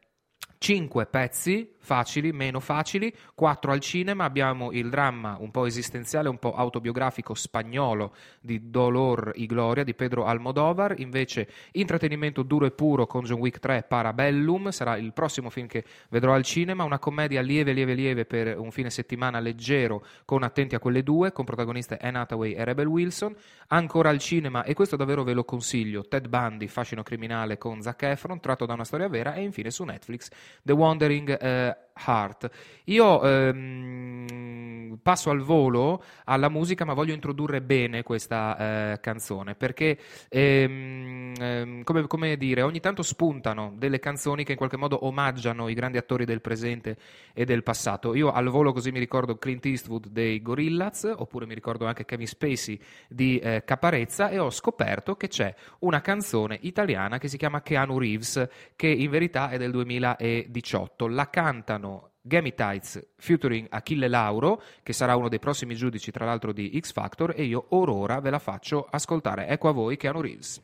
Cinque 0.59 1.07
pezzi 1.07 1.72
facili, 1.83 2.33
meno 2.33 2.61
facili, 2.61 3.15
quattro 3.35 3.73
al 3.73 3.81
cinema, 3.81 4.25
abbiamo 4.25 4.71
il 4.73 4.89
dramma 4.89 5.37
un 5.39 5.51
po' 5.51 5.67
esistenziale, 5.67 6.29
un 6.29 6.39
po' 6.39 6.55
autobiografico 6.55 7.35
spagnolo 7.35 8.15
di 8.41 8.71
Dolor 8.71 9.33
y 9.35 9.47
Gloria 9.47 9.85
di 9.85 9.95
Pedro 9.95 10.25
Almodovar, 10.25 10.95
invece 10.99 11.49
intrattenimento 11.73 12.43
duro 12.43 12.67
e 12.67 12.71
puro 12.71 13.07
con 13.07 13.25
John 13.25 13.41
Wick 13.41 13.59
3 13.59 13.85
Parabellum, 13.89 14.71
sarà 14.71 14.97
il 14.97 15.13
prossimo 15.13 15.51
film 15.51 15.67
che 15.67 15.85
vedrò 16.09 16.33
al 16.33 16.45
cinema, 16.45 16.85
una 16.85 16.99
commedia 16.99 17.43
lieve 17.43 17.73
lieve 17.73 17.95
lieve 17.95 18.25
per 18.25 18.59
un 18.59 18.71
fine 18.71 18.91
settimana 18.91 19.41
leggero 19.41 20.05
con 20.25 20.43
Attenti 20.43 20.75
a 20.75 20.79
quelle 20.79 21.03
due, 21.03 21.33
con 21.33 21.45
protagoniste 21.45 21.99
Anne 22.01 22.19
Hathaway 22.19 22.53
e 22.53 22.65
Rebel 22.65 22.87
Wilson, 22.87 23.35
ancora 23.69 24.11
al 24.11 24.19
cinema 24.19 24.63
e 24.63 24.75
questo 24.75 24.97
davvero 24.97 25.25
ve 25.25 25.33
lo 25.33 25.45
consiglio, 25.45 26.07
Ted 26.07 26.29
Bundy, 26.29 26.69
fascino 26.69 27.03
criminale 27.03 27.59
con 27.59 27.83
Zac 27.83 28.03
Efron, 28.03 28.41
tratto 28.41 28.67
da 28.67 28.75
una 28.75 28.85
storia 28.85 29.09
vera 29.09 29.35
e 29.35 29.43
infine 29.43 29.71
su 29.71 29.83
Netflix 29.85 30.31
The 30.63 30.73
Wandering 30.73 31.41
eh, 31.41 31.72
that 31.73 31.92
Heart. 31.95 32.51
Io 32.85 33.23
ehm, 33.23 34.99
passo 35.03 35.31
al 35.31 35.41
volo 35.41 36.03
alla 36.25 36.49
musica, 36.49 36.85
ma 36.85 36.95
voglio 36.95 37.13
introdurre 37.13 37.61
bene 37.61 38.03
questa 38.03 38.93
eh, 38.93 39.01
canzone 39.01 39.55
perché, 39.55 39.99
ehm, 40.29 41.35
ehm, 41.39 41.85
come, 41.85 42.07
come, 42.07 42.37
dire, 42.37 42.63
ogni 42.63 42.81
tanto 42.81 43.03
spuntano 43.03 43.73
delle 43.77 43.99
canzoni 43.99 44.45
che 44.45 44.53
in 44.53 44.59
qualche 44.59 44.77
modo 44.77 45.07
omaggiano 45.07 45.69
i 45.69 45.75
grandi 45.75 45.99
attori 45.99 46.25
del 46.25 46.41
presente 46.41 46.97
e 47.33 47.45
del 47.45 47.63
passato. 47.63 48.15
Io 48.15 48.31
al 48.33 48.49
volo 48.49 48.73
così 48.73 48.91
mi 48.91 48.99
ricordo 48.99 49.37
Clint 49.37 49.65
Eastwood 49.67 50.09
dei 50.09 50.41
Gorillaz, 50.43 51.13
oppure 51.17 51.47
mi 51.47 51.55
ricordo 51.55 51.87
anche 51.87 52.05
Kevin 52.05 52.27
Spacey 52.27 52.81
di 53.09 53.39
eh, 53.39 53.63
Caparezza, 53.65 54.29
e 54.29 54.39
ho 54.39 54.51
scoperto 54.51 55.17
che 55.17 55.29
c'è 55.29 55.55
una 55.81 56.01
canzone 56.01 56.59
italiana 56.63 57.19
che 57.19 57.29
si 57.29 57.37
chiama 57.37 57.63
Keanu 57.63 57.99
Reeves, 57.99 58.49
che 58.77 58.89
in 58.89 59.11
verità 59.11 59.49
è 59.51 59.59
del 59.59 59.71
2018. 59.71 61.07
La 61.09 61.29
cantano 61.31 61.82
Gammy 62.21 62.55
Tights 62.55 63.13
featuring 63.17 63.67
Achille 63.71 64.09
Lauro, 64.09 64.63
che 64.83 64.93
sarà 64.93 65.17
uno 65.17 65.29
dei 65.29 65.39
prossimi 65.39 65.75
giudici 65.75 66.11
tra 66.11 66.25
l'altro 66.25 66.53
di 66.53 66.79
X 66.81 66.93
Factor, 66.93 67.33
e 67.37 67.45
io 67.45 67.67
orora 67.71 68.21
ve 68.21 68.31
la 68.31 68.39
faccio 68.39 68.87
ascoltare. 68.91 69.49
Ecco 69.49 69.69
a 69.69 69.73
voi 69.73 69.97
Keanu 69.97 70.21
Reeves. 70.21 70.63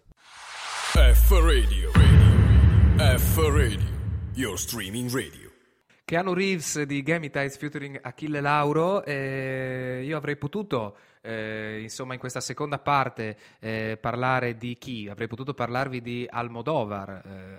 F 0.92 1.30
Radio, 1.30 1.90
radio. 1.92 3.18
F 3.18 3.36
Radio, 3.36 3.88
your 4.34 4.58
streaming 4.58 5.10
radio. 5.10 5.48
Keanu 6.04 6.32
Reeves 6.32 6.82
di 6.84 7.02
Gammy 7.02 7.28
Tights 7.28 7.58
featuring 7.58 7.98
Achille 8.00 8.40
Lauro, 8.40 9.04
eh, 9.04 10.02
io 10.02 10.16
avrei 10.16 10.38
potuto 10.38 10.96
eh, 11.20 11.80
insomma 11.82 12.14
in 12.14 12.18
questa 12.18 12.40
seconda 12.40 12.78
parte 12.78 13.36
eh, 13.60 13.98
parlare 14.00 14.56
di 14.56 14.78
chi? 14.78 15.06
Avrei 15.10 15.28
potuto 15.28 15.52
parlarvi 15.52 16.00
di 16.00 16.26
Almodovar, 16.26 17.10
eh, 17.10 17.58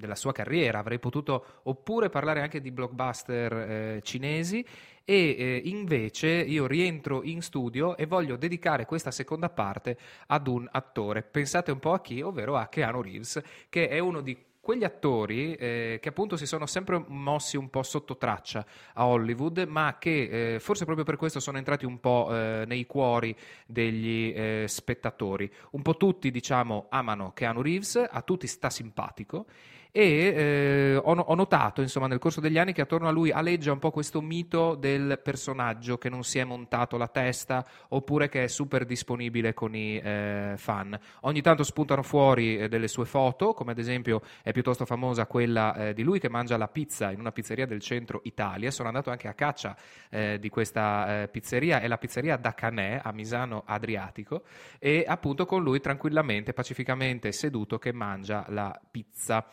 della 0.00 0.16
sua 0.16 0.32
carriera, 0.32 0.80
avrei 0.80 0.98
potuto 0.98 1.60
oppure 1.64 2.08
parlare 2.08 2.40
anche 2.40 2.60
di 2.60 2.72
blockbuster 2.72 3.52
eh, 3.52 4.00
cinesi 4.02 4.66
e 5.04 5.36
eh, 5.38 5.62
invece 5.64 6.28
io 6.28 6.66
rientro 6.66 7.22
in 7.22 7.42
studio 7.42 7.96
e 7.96 8.06
voglio 8.06 8.36
dedicare 8.36 8.86
questa 8.86 9.10
seconda 9.10 9.48
parte 9.48 9.96
ad 10.26 10.46
un 10.46 10.68
attore. 10.70 11.22
Pensate 11.22 11.70
un 11.70 11.78
po' 11.78 11.92
a 11.92 12.00
chi, 12.00 12.20
ovvero 12.20 12.56
a 12.56 12.66
Keanu 12.68 13.02
Reeves, 13.02 13.40
che 13.68 13.88
è 13.88 13.98
uno 13.98 14.20
di 14.20 14.48
quegli 14.60 14.84
attori 14.84 15.54
eh, 15.54 15.98
che 16.00 16.08
appunto 16.10 16.36
si 16.36 16.46
sono 16.46 16.66
sempre 16.66 17.02
mossi 17.08 17.56
un 17.56 17.70
po' 17.70 17.82
sotto 17.82 18.16
traccia 18.16 18.64
a 18.94 19.06
Hollywood, 19.06 19.66
ma 19.66 19.96
che 19.98 20.54
eh, 20.54 20.60
forse 20.60 20.84
proprio 20.84 21.04
per 21.04 21.16
questo 21.16 21.40
sono 21.40 21.58
entrati 21.58 21.86
un 21.86 21.98
po' 21.98 22.28
eh, 22.30 22.64
nei 22.66 22.86
cuori 22.86 23.34
degli 23.66 24.32
eh, 24.32 24.66
spettatori. 24.68 25.50
Un 25.72 25.82
po' 25.82 25.96
tutti, 25.96 26.30
diciamo, 26.30 26.86
amano 26.90 27.32
Keanu 27.32 27.62
Reeves, 27.62 28.06
a 28.08 28.22
tutti 28.22 28.46
sta 28.46 28.70
simpatico 28.70 29.46
e 29.92 30.02
eh, 30.02 30.96
ho, 30.96 31.12
ho, 31.12 31.34
notato 31.34 31.80
insomma 31.80 32.06
nel 32.06 32.18
corso 32.18 32.40
degli 32.40 32.58
anni 32.58 32.72
che 32.72 32.82
attorno 32.82 33.08
a 33.08 33.10
lui 33.10 33.30
aleggia 33.30 33.72
un 33.72 33.78
po' 33.78 33.90
questo 33.90 34.20
mito 34.20 34.74
del 34.74 35.20
personaggio 35.22 35.98
che 35.98 36.08
non 36.08 36.22
si 36.22 36.38
è 36.38 36.44
montato 36.44 36.96
la 36.96 37.08
testa 37.08 37.66
oppure 37.88 38.28
che 38.28 38.44
è 38.44 38.46
super 38.46 38.84
disponibile 38.84 39.52
con 39.54 39.74
i 39.74 39.96
eh, 39.96 40.54
fan. 40.56 40.98
Ogni 41.22 41.42
tanto 41.42 41.64
spuntano 41.64 42.02
fuori 42.02 42.58
eh, 42.58 42.68
delle 42.68 42.88
sue 42.88 43.04
foto, 43.04 43.52
come 43.52 43.72
ad 43.72 43.78
esempio 43.78 44.22
è 44.42 44.52
piuttosto 44.52 44.84
famosa 44.84 45.26
quella 45.26 45.74
eh, 45.74 45.94
di 45.94 46.02
lui 46.02 46.20
che 46.20 46.28
mangia 46.28 46.56
la 46.56 46.68
pizza 46.68 47.10
in 47.10 47.18
una 47.18 47.32
pizzeria 47.32 47.66
del 47.66 47.80
centro 47.80 48.20
Italia. 48.24 48.70
Sono 48.70 48.88
andato 48.88 49.10
anche 49.10 49.28
a 49.28 49.34
caccia 49.34 49.76
eh, 50.08 50.38
di 50.38 50.48
questa 50.48 51.22
eh, 51.22 51.28
pizzeria, 51.28 51.80
è 51.80 51.88
la 51.88 51.98
pizzeria 51.98 52.36
da 52.36 52.54
Canè 52.54 53.00
a 53.02 53.12
Misano 53.12 53.64
Adriatico 53.66 54.42
e 54.78 55.04
appunto 55.06 55.46
con 55.46 55.62
lui 55.62 55.80
tranquillamente, 55.80 56.52
pacificamente 56.52 57.32
seduto 57.32 57.78
che 57.78 57.92
mangia 57.92 58.44
la 58.48 58.78
pizza 58.90 59.46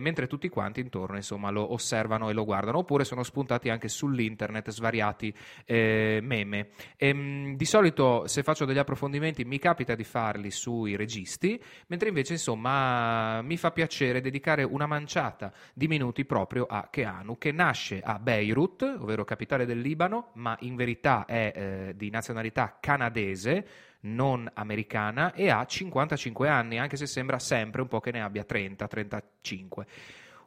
mentre 0.00 0.26
tutti 0.26 0.48
quanti 0.48 0.80
intorno 0.80 1.16
insomma, 1.16 1.50
lo 1.50 1.72
osservano 1.72 2.28
e 2.28 2.32
lo 2.32 2.44
guardano, 2.44 2.78
oppure 2.78 3.04
sono 3.04 3.22
spuntati 3.22 3.68
anche 3.68 3.88
sull'internet 3.88 4.70
svariati 4.70 5.32
eh, 5.64 6.20
meme. 6.22 6.68
E, 6.96 7.08
ehm, 7.08 7.56
di 7.56 7.64
solito 7.64 8.26
se 8.26 8.42
faccio 8.42 8.64
degli 8.64 8.78
approfondimenti 8.78 9.44
mi 9.44 9.58
capita 9.58 9.94
di 9.94 10.04
farli 10.04 10.50
sui 10.50 10.96
registi, 10.96 11.60
mentre 11.86 12.08
invece 12.08 12.34
insomma 12.34 13.42
mi 13.42 13.56
fa 13.56 13.70
piacere 13.70 14.20
dedicare 14.20 14.62
una 14.62 14.86
manciata 14.86 15.52
di 15.72 15.88
minuti 15.88 16.24
proprio 16.24 16.66
a 16.68 16.88
Keanu, 16.90 17.38
che 17.38 17.52
nasce 17.52 18.00
a 18.00 18.18
Beirut, 18.18 18.82
ovvero 18.98 19.24
capitale 19.24 19.66
del 19.66 19.80
Libano, 19.80 20.30
ma 20.34 20.56
in 20.60 20.76
verità 20.76 21.24
è 21.24 21.52
eh, 21.54 21.92
di 21.96 22.10
nazionalità 22.10 22.78
canadese 22.80 23.88
non 24.02 24.50
americana 24.54 25.32
e 25.32 25.50
ha 25.50 25.64
55 25.64 26.48
anni, 26.48 26.78
anche 26.78 26.96
se 26.96 27.06
sembra 27.06 27.38
sempre 27.38 27.82
un 27.82 27.88
po' 27.88 28.00
che 28.00 28.10
ne 28.10 28.22
abbia 28.22 28.44
30-35. 28.48 29.86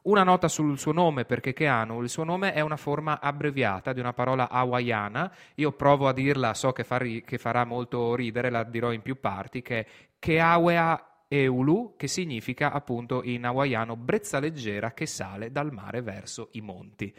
Una 0.04 0.22
nota 0.22 0.48
sul 0.48 0.78
suo 0.78 0.92
nome, 0.92 1.24
perché 1.24 1.54
Keanu, 1.54 2.02
il 2.02 2.10
suo 2.10 2.24
nome 2.24 2.52
è 2.52 2.60
una 2.60 2.76
forma 2.76 3.20
abbreviata 3.20 3.94
di 3.94 4.00
una 4.00 4.12
parola 4.12 4.50
hawaiana. 4.50 5.34
Io 5.54 5.72
provo 5.72 6.08
a 6.08 6.12
dirla, 6.12 6.52
so 6.52 6.72
che, 6.72 6.84
far, 6.84 7.02
che 7.24 7.38
farà 7.38 7.64
molto 7.64 8.14
ridere, 8.14 8.50
la 8.50 8.64
dirò 8.64 8.92
in 8.92 9.00
più 9.00 9.18
parti, 9.18 9.62
che 9.62 9.78
è 9.78 9.86
Keawea 10.18 11.22
Eulu, 11.26 11.94
che 11.96 12.06
significa 12.06 12.70
appunto 12.70 13.22
in 13.22 13.46
hawaiano 13.46 13.96
brezza 13.96 14.40
leggera 14.40 14.92
che 14.92 15.06
sale 15.06 15.50
dal 15.50 15.72
mare 15.72 16.02
verso 16.02 16.50
i 16.52 16.60
monti. 16.60 17.14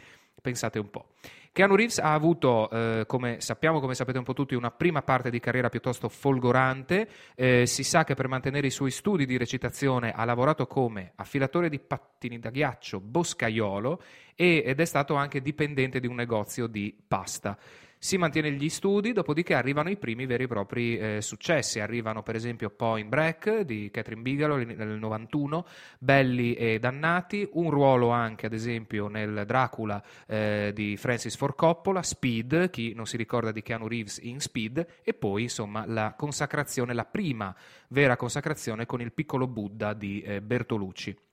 Pensate 0.46 0.78
un 0.78 0.90
po'. 0.90 1.06
Keanu 1.50 1.74
Reeves 1.74 1.98
ha 1.98 2.12
avuto, 2.12 2.70
eh, 2.70 3.04
come 3.08 3.40
sappiamo, 3.40 3.80
come 3.80 3.96
sapete 3.96 4.18
un 4.18 4.22
po' 4.22 4.32
tutti, 4.32 4.54
una 4.54 4.70
prima 4.70 5.02
parte 5.02 5.28
di 5.28 5.40
carriera 5.40 5.68
piuttosto 5.70 6.08
folgorante. 6.08 7.08
Eh, 7.34 7.66
si 7.66 7.82
sa 7.82 8.04
che 8.04 8.14
per 8.14 8.28
mantenere 8.28 8.68
i 8.68 8.70
suoi 8.70 8.92
studi 8.92 9.26
di 9.26 9.36
recitazione 9.38 10.12
ha 10.12 10.24
lavorato 10.24 10.68
come 10.68 11.14
affilatore 11.16 11.68
di 11.68 11.80
pattini 11.80 12.38
da 12.38 12.50
ghiaccio, 12.50 13.00
boscaiolo 13.00 14.00
ed 14.36 14.78
è 14.78 14.84
stato 14.84 15.16
anche 15.16 15.40
dipendente 15.42 15.98
di 15.98 16.06
un 16.06 16.14
negozio 16.14 16.68
di 16.68 16.96
pasta 17.08 17.58
si 17.98 18.18
mantiene 18.18 18.52
gli 18.52 18.68
studi, 18.68 19.12
dopodiché 19.12 19.54
arrivano 19.54 19.88
i 19.90 19.96
primi 19.96 20.26
veri 20.26 20.44
e 20.44 20.46
propri 20.46 20.98
eh, 20.98 21.20
successi. 21.20 21.80
Arrivano 21.80 22.22
per 22.22 22.34
esempio 22.34 22.70
Point 22.70 23.08
Break 23.08 23.60
di 23.60 23.90
Catherine 23.90 24.22
Bigelow 24.22 24.58
nel 24.58 24.98
91, 24.98 25.66
Belli 25.98 26.54
e 26.54 26.78
Dannati, 26.78 27.48
un 27.52 27.70
ruolo 27.70 28.10
anche 28.10 28.46
ad 28.46 28.52
esempio 28.52 29.08
nel 29.08 29.44
Dracula 29.46 30.02
eh, 30.26 30.72
di 30.74 30.96
Francis 30.96 31.36
Ford 31.36 31.54
Coppola, 31.54 32.02
Speed, 32.02 32.70
chi 32.70 32.92
non 32.94 33.06
si 33.06 33.16
ricorda 33.16 33.50
di 33.50 33.62
Keanu 33.62 33.88
Reeves 33.88 34.18
in 34.22 34.40
Speed, 34.40 34.86
e 35.02 35.14
poi 35.14 35.42
insomma 35.42 35.84
la 35.86 36.14
consacrazione, 36.16 36.94
la 36.94 37.04
prima 37.04 37.54
vera 37.88 38.16
consacrazione 38.16 38.86
con 38.86 39.00
il 39.00 39.12
piccolo 39.12 39.46
Buddha 39.46 39.94
di 39.94 40.20
eh, 40.20 40.40
Bertolucci. 40.40 41.25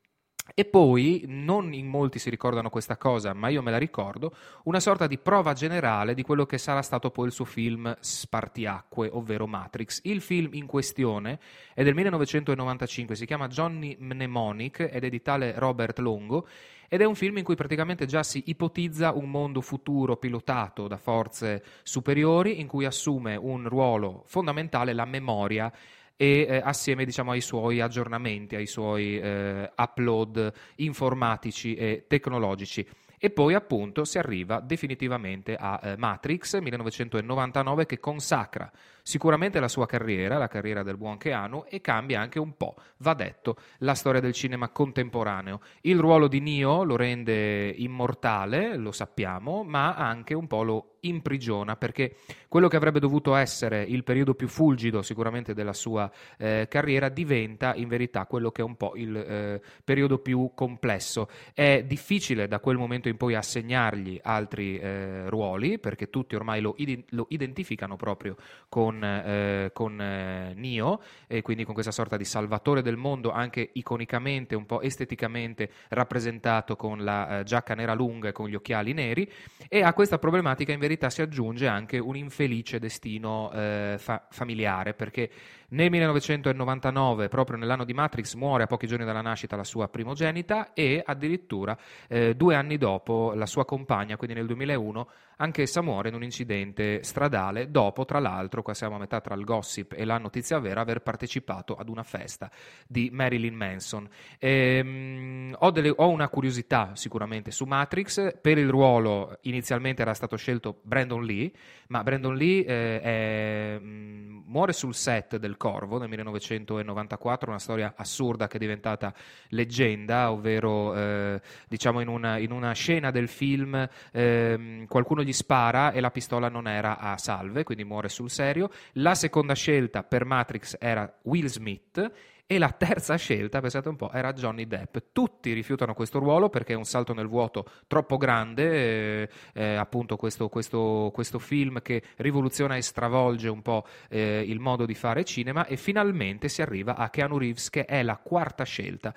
E 0.55 0.65
poi, 0.65 1.23
non 1.25 1.73
in 1.73 1.88
molti 1.88 2.19
si 2.19 2.29
ricordano 2.29 2.69
questa 2.69 2.97
cosa, 2.97 3.33
ma 3.33 3.47
io 3.47 3.62
me 3.62 3.71
la 3.71 3.77
ricordo, 3.77 4.35
una 4.65 4.81
sorta 4.81 5.07
di 5.07 5.17
prova 5.17 5.53
generale 5.53 6.13
di 6.13 6.21
quello 6.21 6.45
che 6.45 6.57
sarà 6.57 6.81
stato 6.81 7.12
poi 7.12 7.27
il 7.27 7.31
suo 7.31 7.45
film 7.45 7.95
Spartiacque, 7.97 9.09
ovvero 9.12 9.47
Matrix. 9.47 10.01
Il 10.03 10.19
film 10.19 10.53
in 10.53 10.65
questione 10.65 11.39
è 11.73 11.83
del 11.83 11.95
1995, 11.95 13.15
si 13.15 13.25
chiama 13.25 13.47
Johnny 13.47 13.95
Mnemonic 13.97 14.89
ed 14.91 15.05
è 15.05 15.09
di 15.09 15.21
tale 15.21 15.53
Robert 15.57 16.00
Longo 16.00 16.45
ed 16.89 17.01
è 17.01 17.05
un 17.05 17.15
film 17.15 17.38
in 17.38 17.43
cui 17.43 17.55
praticamente 17.55 18.05
già 18.05 18.21
si 18.21 18.43
ipotizza 18.45 19.13
un 19.13 19.31
mondo 19.31 19.62
futuro 19.62 20.17
pilotato 20.17 20.88
da 20.88 20.97
forze 20.97 21.63
superiori 21.81 22.59
in 22.59 22.67
cui 22.67 22.85
assume 22.85 23.35
un 23.35 23.67
ruolo 23.67 24.23
fondamentale 24.27 24.93
la 24.93 25.05
memoria 25.05 25.73
e 26.15 26.46
eh, 26.48 26.62
assieme 26.63 27.05
diciamo, 27.05 27.32
ai 27.32 27.41
suoi 27.41 27.82
aggiornamenti, 27.82 28.55
ai 28.55 28.67
suoi 28.67 29.20
eh, 29.20 29.72
upload 29.75 30.51
informatici 30.75 31.75
e 31.75 32.05
tecnologici. 32.08 32.88
E 33.17 33.29
poi 33.29 33.53
appunto 33.53 34.03
si 34.03 34.17
arriva 34.17 34.60
definitivamente 34.60 35.55
a 35.55 35.79
eh, 35.82 35.98
Matrix 35.98 36.60
1999 36.60 37.86
che 37.86 38.00
consacra 38.00 38.70
sicuramente 39.03 39.60
la 39.60 39.67
sua 39.67 39.86
carriera, 39.86 40.38
la 40.38 40.48
carriera 40.48 40.81
del 40.81 40.98
buon 40.98 41.17
Keanu, 41.17 41.65
e 41.67 41.81
cambia 41.81 42.22
anche 42.22 42.39
un 42.39 42.55
po', 42.57 42.75
va 43.00 43.13
detto, 43.13 43.57
la 43.79 43.93
storia 43.93 44.22
del 44.22 44.33
cinema 44.33 44.69
contemporaneo. 44.69 45.60
Il 45.81 46.00
ruolo 46.00 46.27
di 46.27 46.39
Neo 46.39 46.83
lo 46.83 46.95
rende 46.95 47.69
immortale, 47.69 48.77
lo 48.77 48.91
sappiamo, 48.91 49.63
ma 49.63 49.93
anche 49.93 50.33
un 50.33 50.48
po' 50.48 50.63
lo 50.63 50.93
imprigiona 51.03 51.75
perché 51.75 52.15
quello 52.48 52.67
che 52.67 52.75
avrebbe 52.75 53.00
dovuto 53.00 53.36
essere 53.36 53.83
il 53.83 54.03
periodo 54.03 54.36
più 54.36 54.48
fulgido 54.48 55.01
sicuramente 55.01 55.53
della 55.53 55.74
sua 55.74 56.10
eh, 56.38 56.67
carriera 56.69 57.10
diventa 57.10 57.74
in 57.75 57.88
verità 57.88 58.25
quello 58.25 58.51
che 58.51 58.62
è 58.62 58.65
un 58.65 58.75
po' 58.75 58.93
il 58.95 59.15
eh, 59.15 59.62
periodo 59.83 60.19
più 60.19 60.51
complesso. 60.53 61.29
È 61.53 61.83
difficile 61.86 62.48
da 62.48 62.60
quel 62.60 62.77
momento 62.77 63.10
in 63.10 63.17
poi 63.17 63.36
assegnargli 63.36 64.19
altri 64.22 64.77
eh, 64.77 65.29
ruoli 65.29 65.79
perché 65.79 66.10
tutti 66.10 66.36
ormai 66.36 66.62
lo, 66.62 66.75
id- 66.77 67.05
lo 67.10 67.25
identificano 67.29 67.95
proprio 67.95 68.36
con 68.69 68.92
con, 68.93 69.03
eh, 69.03 69.69
con 69.73 70.00
eh, 70.00 70.53
Nio 70.55 71.01
e 71.27 71.41
quindi 71.41 71.63
con 71.63 71.73
questa 71.73 71.91
sorta 71.91 72.17
di 72.17 72.25
salvatore 72.25 72.81
del 72.81 72.95
mondo 72.95 73.31
anche 73.31 73.71
iconicamente, 73.73 74.55
un 74.55 74.65
po' 74.65 74.81
esteticamente 74.81 75.69
rappresentato 75.89 76.75
con 76.75 77.03
la 77.03 77.39
eh, 77.39 77.43
giacca 77.43 77.73
nera 77.73 77.93
lunga 77.93 78.29
e 78.29 78.31
con 78.31 78.47
gli 78.47 78.55
occhiali 78.55 78.93
neri. 78.93 79.29
E 79.67 79.81
a 79.81 79.93
questa 79.93 80.19
problematica 80.19 80.71
in 80.71 80.79
verità 80.79 81.09
si 81.09 81.21
aggiunge 81.21 81.67
anche 81.67 81.97
un 81.97 82.15
infelice 82.15 82.79
destino 82.79 83.51
eh, 83.53 83.95
fa- 83.97 84.27
familiare 84.29 84.93
perché 84.93 85.29
nel 85.73 85.89
1999, 85.89 87.29
proprio 87.29 87.57
nell'anno 87.57 87.83
di 87.83 87.93
Matrix, 87.93 88.35
muore 88.35 88.63
a 88.63 88.67
pochi 88.67 88.85
giorni 88.85 89.05
dalla 89.05 89.21
nascita 89.21 89.55
la 89.55 89.63
sua 89.63 89.87
primogenita 89.87 90.73
e 90.73 91.01
addirittura 91.03 91.75
eh, 92.07 92.35
due 92.35 92.55
anni 92.55 92.77
dopo 92.77 93.33
la 93.33 93.47
sua 93.47 93.65
compagna, 93.65 94.15
quindi 94.15 94.35
nel 94.35 94.45
2001, 94.45 95.07
anch'essa 95.37 95.81
muore 95.81 96.09
in 96.09 96.15
un 96.15 96.23
incidente 96.23 97.01
stradale, 97.03 97.71
dopo 97.71 98.05
tra 98.05 98.19
l'altro, 98.19 98.61
qua 98.61 98.75
siamo 98.75 98.95
a 98.95 98.99
metà 98.99 99.19
tra 99.19 99.33
il 99.33 99.43
gossip 99.43 99.93
e 99.93 100.05
la 100.05 100.19
notizia 100.19 100.59
vera, 100.59 100.81
aver 100.81 101.01
partecipato 101.01 101.75
ad 101.75 101.89
una 101.89 102.03
festa 102.03 102.51
di 102.87 103.09
Marilyn 103.11 103.55
Manson. 103.55 104.07
Ehm, 104.37 105.55
ho, 105.57 105.71
delle, 105.71 105.91
ho 105.95 106.09
una 106.09 106.29
curiosità 106.29 106.91
sicuramente 106.93 107.49
su 107.49 107.65
Matrix, 107.65 108.39
per 108.39 108.59
il 108.59 108.69
ruolo 108.69 109.39
inizialmente 109.41 110.03
era 110.03 110.13
stato 110.13 110.35
scelto 110.35 110.79
Brandon 110.83 111.23
Lee, 111.23 111.51
ma 111.87 112.03
Brandon 112.03 112.35
Lee 112.35 112.63
eh, 112.63 113.01
è, 113.01 113.79
mm, 113.79 114.43
muore 114.45 114.73
sul 114.73 114.93
set 114.93 115.37
del 115.37 115.57
Corvo 115.63 115.98
nel 115.98 116.10
1994, 116.10 117.50
una 117.50 117.58
storia 117.58 117.93
assurda 117.96 118.48
che 118.48 118.58
è 118.58 118.60
diventata 118.60 119.13
leggenda, 119.48 120.29
ovvero 120.29 120.93
eh, 120.93 121.41
diciamo 121.70 122.01
in 122.01 122.10
una, 122.10 122.38
in 122.38 122.51
una, 122.51 122.74
scena 122.74 123.12
del 123.12 123.29
film 123.29 123.88
eh, 124.12 124.86
qualcuno 124.89 125.24
gli 125.24 125.32
spara 125.32 125.93
e 125.93 126.01
la 126.01 126.12
pistola 126.12 126.50
non 126.50 126.67
era 126.67 126.98
a 126.98 127.17
salve, 127.17 127.63
quindi 127.63 127.86
muore 127.86 128.10
sul 128.10 128.29
serio. 128.29 128.72
La 128.96 129.15
seconda 129.15 129.53
scelta 129.53 130.03
per 130.03 130.25
Matrix 130.25 130.75
era 130.77 131.10
Will 131.22 131.46
Smith 131.46 132.12
e 132.45 132.57
la 132.57 132.71
terza 132.71 133.15
scelta, 133.15 133.62
pensate 133.62 133.89
un 133.89 133.95
po', 133.95 134.12
era 134.12 134.33
Johnny 134.33 134.67
Depp. 134.67 134.97
Tutti 135.12 135.53
rifiutano 135.53 135.93
questo 135.93 136.19
ruolo 136.19 136.50
perché 136.50 136.73
è 136.73 136.75
un 136.75 136.83
salto 136.83 137.13
nel 137.13 137.27
vuoto 137.27 137.65
troppo 137.88 138.17
grande, 138.17 139.23
eh, 139.23 139.29
eh, 139.53 139.75
appunto 139.75 140.17
questo, 140.17 140.50
questo, 140.50 141.09
questo, 141.13 141.39
film 141.39 141.81
che 141.81 142.03
rivoluziona 142.17 142.75
e 142.75 142.81
stravolge 142.81 143.50
un 143.50 143.62
po' 143.62 143.85
eh, 144.09 144.43
il 144.45 144.59
modo 144.59 144.85
di 144.85 144.93
fare 144.93 145.23
cinema 145.23 145.65
e 145.65 145.77
finalmente 145.77 146.47
si 146.50 146.62
arriva 146.62 146.95
a 146.95 147.09
Keanu 147.09 147.38
Reeves 147.38 147.69
che 147.69 147.85
è 147.85 148.03
la 148.03 148.17
quarta 148.17 148.63
scelta. 148.63 149.13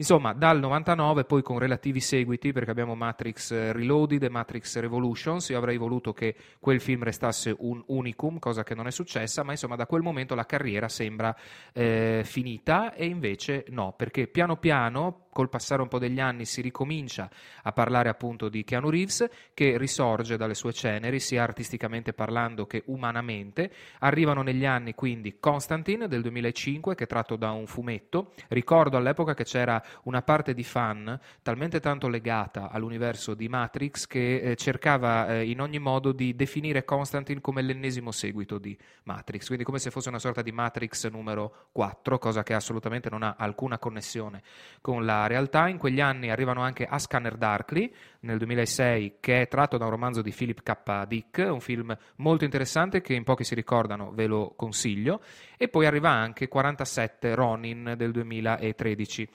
Insomma, 0.00 0.32
dal 0.32 0.58
99 0.58 1.24
poi 1.24 1.42
con 1.42 1.58
relativi 1.58 2.00
seguiti, 2.00 2.52
perché 2.52 2.70
abbiamo 2.70 2.94
Matrix 2.94 3.50
eh, 3.50 3.70
Reloaded 3.70 4.22
e 4.22 4.30
Matrix 4.30 4.78
Revolutions, 4.78 5.50
io 5.50 5.58
avrei 5.58 5.76
voluto 5.76 6.14
che 6.14 6.34
quel 6.58 6.80
film 6.80 7.02
restasse 7.02 7.54
un 7.58 7.82
unicum, 7.88 8.38
cosa 8.38 8.62
che 8.62 8.74
non 8.74 8.86
è 8.86 8.90
successa, 8.92 9.42
ma 9.42 9.50
insomma 9.50 9.76
da 9.76 9.84
quel 9.84 10.00
momento 10.00 10.34
la 10.34 10.46
carriera 10.46 10.88
sembra 10.88 11.36
eh, 11.74 12.22
finita 12.24 12.94
e 12.94 13.04
invece 13.04 13.66
no, 13.68 13.92
perché 13.94 14.26
piano 14.26 14.56
piano 14.56 15.26
col 15.32 15.48
passare 15.48 15.82
un 15.82 15.88
po' 15.88 15.98
degli 15.98 16.20
anni 16.20 16.44
si 16.44 16.60
ricomincia 16.60 17.30
a 17.62 17.72
parlare 17.72 18.08
appunto 18.08 18.48
di 18.48 18.64
Keanu 18.64 18.90
Reeves 18.90 19.28
che 19.54 19.78
risorge 19.78 20.36
dalle 20.36 20.54
sue 20.54 20.72
ceneri 20.72 21.20
sia 21.20 21.42
artisticamente 21.42 22.12
parlando 22.12 22.66
che 22.66 22.82
umanamente. 22.86 23.70
Arrivano 24.00 24.42
negli 24.42 24.64
anni 24.64 24.94
quindi 24.94 25.38
Constantine 25.38 26.08
del 26.08 26.22
2005 26.22 26.94
che 26.94 27.04
è 27.04 27.06
tratto 27.06 27.36
da 27.36 27.50
un 27.52 27.66
fumetto. 27.66 28.32
Ricordo 28.48 28.96
all'epoca 28.96 29.34
che 29.34 29.44
c'era 29.44 29.82
una 30.04 30.22
parte 30.22 30.54
di 30.54 30.64
fan 30.64 31.18
talmente 31.42 31.80
tanto 31.80 32.08
legata 32.08 32.70
all'universo 32.70 33.34
di 33.34 33.48
Matrix 33.48 34.06
che 34.06 34.40
eh, 34.40 34.56
cercava 34.56 35.28
eh, 35.28 35.48
in 35.48 35.60
ogni 35.60 35.78
modo 35.78 36.12
di 36.12 36.34
definire 36.34 36.84
Constantine 36.84 37.40
come 37.40 37.62
l'ennesimo 37.62 38.10
seguito 38.10 38.58
di 38.58 38.76
Matrix, 39.04 39.46
quindi 39.46 39.64
come 39.64 39.78
se 39.78 39.90
fosse 39.90 40.08
una 40.08 40.18
sorta 40.18 40.42
di 40.42 40.52
Matrix 40.52 41.08
numero 41.08 41.68
4, 41.72 42.18
cosa 42.18 42.42
che 42.42 42.54
assolutamente 42.54 43.08
non 43.10 43.22
ha 43.22 43.36
alcuna 43.38 43.78
connessione 43.78 44.42
con 44.80 45.04
la 45.04 45.19
realtà. 45.26 45.68
In 45.68 45.78
quegli 45.78 46.00
anni 46.00 46.30
arrivano 46.30 46.62
anche 46.62 46.84
A 46.84 46.98
Scanner 46.98 47.36
Darkly 47.36 47.92
nel 48.20 48.38
2006, 48.38 49.16
che 49.20 49.42
è 49.42 49.48
tratto 49.48 49.78
da 49.78 49.84
un 49.84 49.90
romanzo 49.90 50.22
di 50.22 50.32
Philip 50.32 50.62
K. 50.62 51.06
Dick, 51.06 51.46
un 51.50 51.60
film 51.60 51.96
molto 52.16 52.44
interessante 52.44 53.00
che 53.00 53.14
in 53.14 53.24
pochi 53.24 53.44
si 53.44 53.54
ricordano, 53.54 54.12
ve 54.12 54.26
lo 54.26 54.52
consiglio. 54.56 55.20
E 55.56 55.68
poi 55.68 55.86
arriva 55.86 56.10
anche 56.10 56.48
47 56.48 57.34
Ronin 57.34 57.94
del 57.96 58.12
2013 58.12 59.28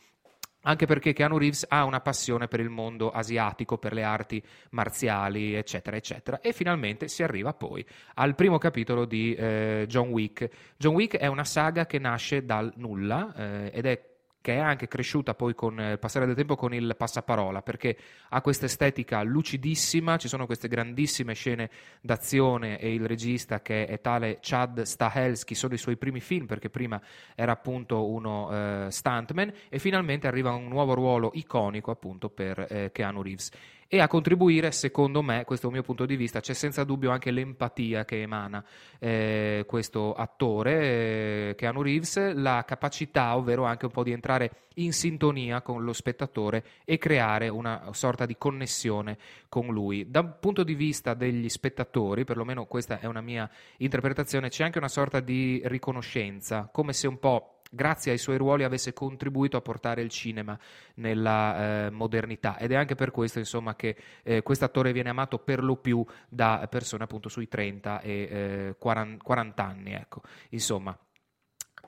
anche 0.65 0.85
perché 0.85 1.13
Keanu 1.13 1.37
Reeves 1.37 1.65
ha 1.69 1.83
una 1.83 2.01
passione 2.01 2.47
per 2.47 2.59
il 2.59 2.69
mondo 2.69 3.11
asiatico, 3.11 3.77
per 3.77 3.93
le 3.93 4.03
arti 4.03 4.41
marziali, 4.71 5.53
eccetera, 5.53 5.95
eccetera. 5.95 6.41
E 6.41 6.53
finalmente 6.53 7.07
si 7.07 7.23
arriva 7.23 7.53
poi 7.53 7.85
al 8.15 8.35
primo 8.35 8.57
capitolo 8.57 9.05
di 9.05 9.33
eh, 9.33 9.85
John 9.87 10.09
Wick. 10.09 10.49
John 10.77 10.95
Wick 10.95 11.17
è 11.17 11.27
una 11.27 11.43
saga 11.43 11.85
che 11.85 11.99
nasce 11.99 12.45
dal 12.45 12.71
nulla 12.77 13.33
eh, 13.35 13.71
ed 13.73 13.85
è 13.85 14.14
che 14.45 14.53
è 14.53 14.59
anche 14.59 14.87
cresciuta 14.87 15.33
poi 15.33 15.55
con 15.55 15.79
il 15.79 15.97
passare 15.97 16.27
del 16.27 16.35
tempo 16.35 16.55
con 16.55 16.71
il 16.71 16.93
passaparola, 16.95 17.63
perché 17.63 17.97
ha 18.29 18.41
questa 18.41 18.65
estetica 18.67 19.23
lucidissima, 19.23 20.17
ci 20.17 20.27
sono 20.27 20.45
queste 20.45 20.67
grandissime 20.67 21.33
scene 21.33 21.71
d'azione 21.99 22.77
e 22.77 22.93
il 22.93 23.07
regista 23.07 23.63
che 23.63 23.87
è 23.87 23.99
tale 24.01 24.37
Chad 24.41 24.83
Stahelski, 24.83 25.55
sono 25.55 25.73
i 25.73 25.79
suoi 25.79 25.97
primi 25.97 26.19
film, 26.19 26.45
perché 26.45 26.69
prima 26.69 27.01
era 27.33 27.53
appunto 27.53 28.07
uno 28.07 28.85
uh, 28.85 28.89
stuntman, 28.91 29.51
e 29.67 29.79
finalmente 29.79 30.27
arriva 30.27 30.51
un 30.51 30.67
nuovo 30.67 30.93
ruolo 30.93 31.31
iconico 31.33 31.89
appunto 31.89 32.29
per 32.29 32.67
uh, 32.69 32.91
Keanu 32.91 33.23
Reeves 33.23 33.49
e 33.95 34.01
a 34.01 34.09
contribuire, 34.09 34.73
secondo 34.73 35.21
me, 35.21 35.45
questo 35.45 35.67
è 35.67 35.69
il 35.69 35.75
mio 35.75 35.83
punto 35.83 36.05
di 36.05 36.17
vista, 36.17 36.41
c'è 36.41 36.53
senza 36.53 36.83
dubbio 36.83 37.11
anche 37.11 37.31
l'empatia 37.31 38.03
che 38.03 38.23
emana 38.23 38.61
eh, 38.99 39.63
questo 39.65 40.13
attore, 40.13 40.81
eh, 41.51 41.55
Keanu 41.55 41.81
Reeves, 41.81 42.33
la 42.33 42.65
capacità, 42.67 43.37
ovvero 43.37 43.63
anche 43.63 43.85
un 43.85 43.91
po' 43.91 44.03
di 44.03 44.11
entrare 44.11 44.51
in 44.75 44.91
sintonia 44.91 45.61
con 45.61 45.85
lo 45.85 45.93
spettatore 45.93 46.65
e 46.83 46.97
creare 46.97 47.47
una 47.47 47.87
sorta 47.91 48.25
di 48.25 48.35
connessione 48.37 49.17
con 49.47 49.67
lui. 49.67 50.11
Da 50.11 50.19
un 50.19 50.35
punto 50.41 50.63
di 50.63 50.75
vista 50.75 51.13
degli 51.13 51.47
spettatori, 51.47 52.25
perlomeno 52.25 52.65
questa 52.65 52.99
è 52.99 53.05
una 53.05 53.21
mia 53.21 53.49
interpretazione, 53.77 54.49
c'è 54.49 54.65
anche 54.65 54.77
una 54.77 54.89
sorta 54.89 55.21
di 55.21 55.61
riconoscenza, 55.63 56.67
come 56.69 56.91
se 56.91 57.07
un 57.07 57.17
po' 57.17 57.54
grazie 57.75 58.13
ai 58.13 58.17
suoi 58.17 58.37
ruoli 58.37 58.63
avesse 58.63 58.93
contribuito 58.93 59.57
a 59.57 59.61
portare 59.61 60.01
il 60.01 60.09
cinema 60.09 60.57
nella 60.95 61.85
eh, 61.85 61.89
modernità. 61.91 62.57
Ed 62.57 62.71
è 62.71 62.75
anche 62.75 62.95
per 62.95 63.11
questo 63.11 63.39
insomma 63.39 63.75
che 63.75 63.95
eh, 64.23 64.41
questo 64.41 64.65
attore 64.65 64.93
viene 64.93 65.09
amato 65.09 65.37
per 65.37 65.63
lo 65.63 65.75
più 65.75 66.03
da 66.27 66.65
persone 66.69 67.03
appunto 67.03 67.29
sui 67.29 67.47
30 67.47 68.01
e 68.01 68.11
eh, 68.11 68.75
40, 68.79 69.23
40 69.23 69.63
anni 69.63 69.93
ecco. 69.93 70.21
Insomma 70.49 70.97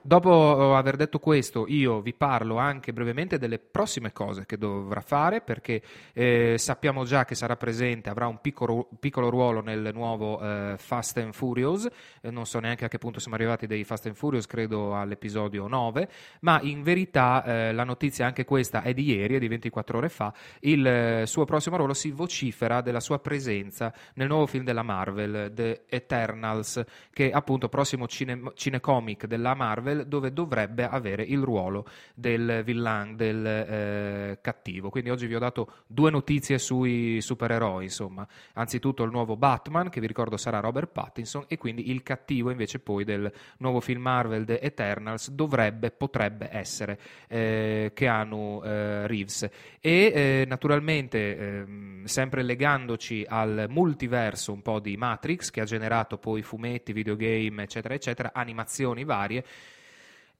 Dopo 0.02 0.74
aver 0.76 0.96
detto 0.96 1.18
questo, 1.18 1.66
io 1.66 2.00
vi 2.00 2.14
parlo 2.14 2.56
anche 2.56 2.92
brevemente 2.92 3.38
delle 3.38 3.58
prossime 3.58 4.12
cose 4.12 4.46
che 4.46 4.56
dovrà 4.56 5.00
fare, 5.00 5.40
perché 5.40 5.82
eh, 6.12 6.56
sappiamo 6.58 7.04
già 7.04 7.24
che 7.24 7.34
sarà 7.34 7.56
presente, 7.56 8.08
avrà 8.08 8.26
un 8.26 8.40
piccolo, 8.40 8.88
piccolo 8.98 9.28
ruolo 9.28 9.60
nel 9.60 9.90
nuovo 9.92 10.40
eh, 10.40 10.74
Fast 10.78 11.18
and 11.18 11.32
Furious, 11.32 11.88
eh, 12.20 12.30
non 12.30 12.46
so 12.46 12.60
neanche 12.60 12.84
a 12.84 12.88
che 12.88 12.98
punto 12.98 13.18
siamo 13.18 13.36
arrivati 13.36 13.66
dei 13.66 13.84
Fast 13.84 14.06
and 14.06 14.14
Furious, 14.14 14.46
credo 14.46 14.94
all'episodio 14.94 15.66
9, 15.66 16.08
ma 16.40 16.60
in 16.62 16.82
verità 16.82 17.42
eh, 17.44 17.72
la 17.72 17.84
notizia 17.84 18.26
anche 18.26 18.44
questa 18.44 18.82
è 18.82 18.94
di 18.94 19.04
ieri, 19.04 19.36
è 19.36 19.38
di 19.38 19.48
24 19.48 19.98
ore 19.98 20.08
fa, 20.08 20.32
il 20.60 20.86
eh, 20.86 21.26
suo 21.26 21.44
prossimo 21.44 21.76
ruolo 21.76 21.94
si 21.94 22.10
vocifera 22.10 22.80
della 22.80 23.00
sua 23.00 23.18
presenza 23.18 23.92
nel 24.14 24.28
nuovo 24.28 24.46
film 24.46 24.64
della 24.64 24.82
Marvel, 24.82 25.50
The 25.52 25.84
Eternals, 25.88 26.84
che 27.12 27.30
appunto 27.30 27.68
prossimo 27.68 28.06
cine- 28.06 28.52
cinecomic 28.54 29.26
della 29.26 29.54
Marvel, 29.54 29.87
Marvel 29.88 30.06
dove 30.06 30.32
dovrebbe 30.32 30.86
avere 30.86 31.22
il 31.22 31.40
ruolo 31.40 31.86
del 32.14 32.62
villain, 32.64 33.16
del 33.16 33.46
eh, 33.46 34.38
cattivo. 34.40 34.90
Quindi 34.90 35.10
oggi 35.10 35.26
vi 35.26 35.34
ho 35.34 35.38
dato 35.38 35.72
due 35.86 36.10
notizie 36.10 36.58
sui 36.58 37.20
supereroi, 37.20 37.84
insomma. 37.84 38.26
Anzitutto 38.54 39.02
il 39.02 39.10
nuovo 39.10 39.36
Batman, 39.36 39.88
che 39.88 40.00
vi 40.00 40.06
ricordo 40.06 40.36
sarà 40.36 40.60
Robert 40.60 40.90
Pattinson, 40.90 41.44
e 41.48 41.56
quindi 41.56 41.90
il 41.90 42.02
cattivo 42.02 42.50
invece 42.50 42.78
poi 42.78 43.04
del 43.04 43.30
nuovo 43.58 43.80
film 43.80 44.02
Marvel 44.02 44.44
The 44.44 44.60
Eternals 44.60 45.30
dovrebbe, 45.30 45.90
potrebbe 45.90 46.48
essere 46.50 46.98
eh, 47.28 47.92
Keanu 47.94 48.62
eh, 48.64 49.06
Reeves. 49.06 49.48
E 49.80 50.12
eh, 50.14 50.44
naturalmente, 50.46 51.36
ehm, 51.38 52.04
sempre 52.04 52.42
legandoci 52.42 53.24
al 53.26 53.66
multiverso 53.68 54.52
un 54.52 54.62
po' 54.62 54.80
di 54.80 54.96
Matrix, 54.96 55.50
che 55.50 55.60
ha 55.60 55.64
generato 55.64 56.18
poi 56.18 56.42
fumetti, 56.42 56.92
videogame, 56.92 57.62
eccetera, 57.62 57.94
eccetera, 57.94 58.32
animazioni 58.34 59.04
varie, 59.04 59.44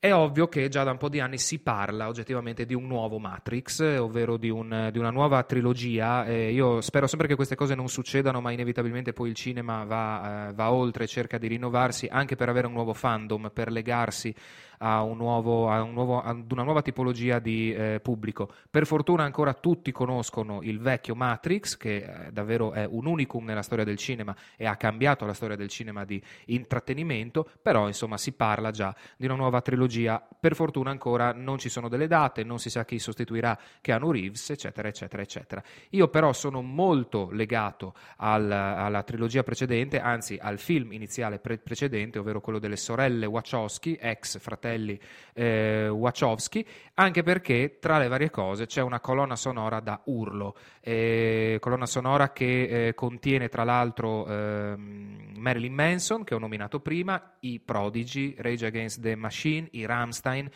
è 0.00 0.12
ovvio 0.12 0.46
che 0.46 0.68
già 0.68 0.84
da 0.84 0.92
un 0.92 0.96
po' 0.96 1.08
di 1.08 1.18
anni 1.18 1.38
si 1.38 1.58
parla 1.58 2.06
oggettivamente 2.06 2.64
di 2.64 2.74
un 2.74 2.86
nuovo 2.86 3.18
Matrix, 3.18 3.80
ovvero 3.98 4.36
di, 4.36 4.48
un, 4.48 4.90
di 4.92 4.98
una 4.98 5.10
nuova 5.10 5.42
trilogia. 5.42 6.24
Eh, 6.24 6.52
io 6.52 6.80
spero 6.80 7.08
sempre 7.08 7.26
che 7.26 7.34
queste 7.34 7.56
cose 7.56 7.74
non 7.74 7.88
succedano, 7.88 8.40
ma 8.40 8.52
inevitabilmente 8.52 9.12
poi 9.12 9.30
il 9.30 9.34
cinema 9.34 9.82
va, 9.82 10.50
eh, 10.50 10.52
va 10.52 10.70
oltre, 10.70 11.08
cerca 11.08 11.36
di 11.36 11.48
rinnovarsi 11.48 12.06
anche 12.08 12.36
per 12.36 12.48
avere 12.48 12.68
un 12.68 12.74
nuovo 12.74 12.94
fandom, 12.94 13.50
per 13.52 13.72
legarsi 13.72 14.32
a, 14.78 15.02
un 15.02 15.16
nuovo, 15.16 15.70
a 15.70 15.82
un 15.82 15.92
nuovo, 15.92 16.20
ad 16.20 16.50
una 16.50 16.62
nuova 16.62 16.82
tipologia 16.82 17.38
di 17.38 17.72
eh, 17.72 18.00
pubblico. 18.00 18.52
Per 18.70 18.86
fortuna 18.86 19.24
ancora 19.24 19.54
tutti 19.54 19.92
conoscono 19.92 20.60
il 20.62 20.78
vecchio 20.78 21.14
Matrix, 21.14 21.76
che 21.76 21.96
eh, 21.96 22.32
davvero 22.32 22.72
è 22.72 22.86
un 22.88 23.06
unicum 23.06 23.44
nella 23.44 23.62
storia 23.62 23.84
del 23.84 23.96
cinema 23.96 24.34
e 24.56 24.66
ha 24.66 24.76
cambiato 24.76 25.26
la 25.26 25.34
storia 25.34 25.56
del 25.56 25.68
cinema 25.68 26.04
di 26.04 26.22
intrattenimento, 26.46 27.48
però 27.60 27.86
insomma 27.86 28.16
si 28.16 28.32
parla 28.32 28.70
già 28.70 28.94
di 29.16 29.26
una 29.26 29.34
nuova 29.34 29.60
trilogia. 29.60 30.26
Per 30.38 30.54
fortuna 30.54 30.90
ancora 30.90 31.32
non 31.32 31.58
ci 31.58 31.68
sono 31.68 31.88
delle 31.88 32.06
date, 32.06 32.44
non 32.44 32.58
si 32.58 32.70
sa 32.70 32.84
chi 32.84 32.98
sostituirà 32.98 33.58
Keanu 33.80 34.10
Reeves, 34.10 34.50
eccetera, 34.50 34.88
eccetera, 34.88 35.22
eccetera. 35.22 35.62
Io 35.90 36.08
però 36.08 36.32
sono 36.32 36.62
molto 36.62 37.28
legato 37.32 37.94
al, 38.18 38.50
alla 38.50 39.02
trilogia 39.02 39.42
precedente, 39.42 40.00
anzi 40.00 40.38
al 40.40 40.58
film 40.58 40.92
iniziale 40.92 41.38
pre- 41.38 41.58
precedente, 41.58 42.18
ovvero 42.18 42.40
quello 42.40 42.58
delle 42.58 42.76
sorelle 42.76 43.26
Wachowski, 43.26 43.98
ex 44.00 44.38
fratelli 44.38 44.67
fratelli 44.68 45.00
eh, 45.32 45.88
Wachowski, 45.88 46.64
anche 46.94 47.22
perché 47.22 47.78
tra 47.80 47.98
le 47.98 48.08
varie 48.08 48.30
cose 48.30 48.66
c'è 48.66 48.82
una 48.82 49.00
colonna 49.00 49.36
sonora 49.36 49.80
da 49.80 50.00
urlo, 50.04 50.56
eh, 50.80 51.56
colonna 51.60 51.86
sonora 51.86 52.32
che 52.32 52.88
eh, 52.88 52.94
contiene 52.94 53.48
tra 53.48 53.64
l'altro 53.64 54.26
ehm, 54.26 55.32
Marilyn 55.36 55.72
Manson, 55.72 56.24
che 56.24 56.34
ho 56.34 56.38
nominato 56.38 56.80
prima, 56.80 57.36
i 57.40 57.60
Prodigy, 57.60 58.34
Rage 58.38 58.66
Against 58.66 59.00
the 59.00 59.14
Machine, 59.14 59.68
i 59.72 59.86
Ramstein, 59.86 60.50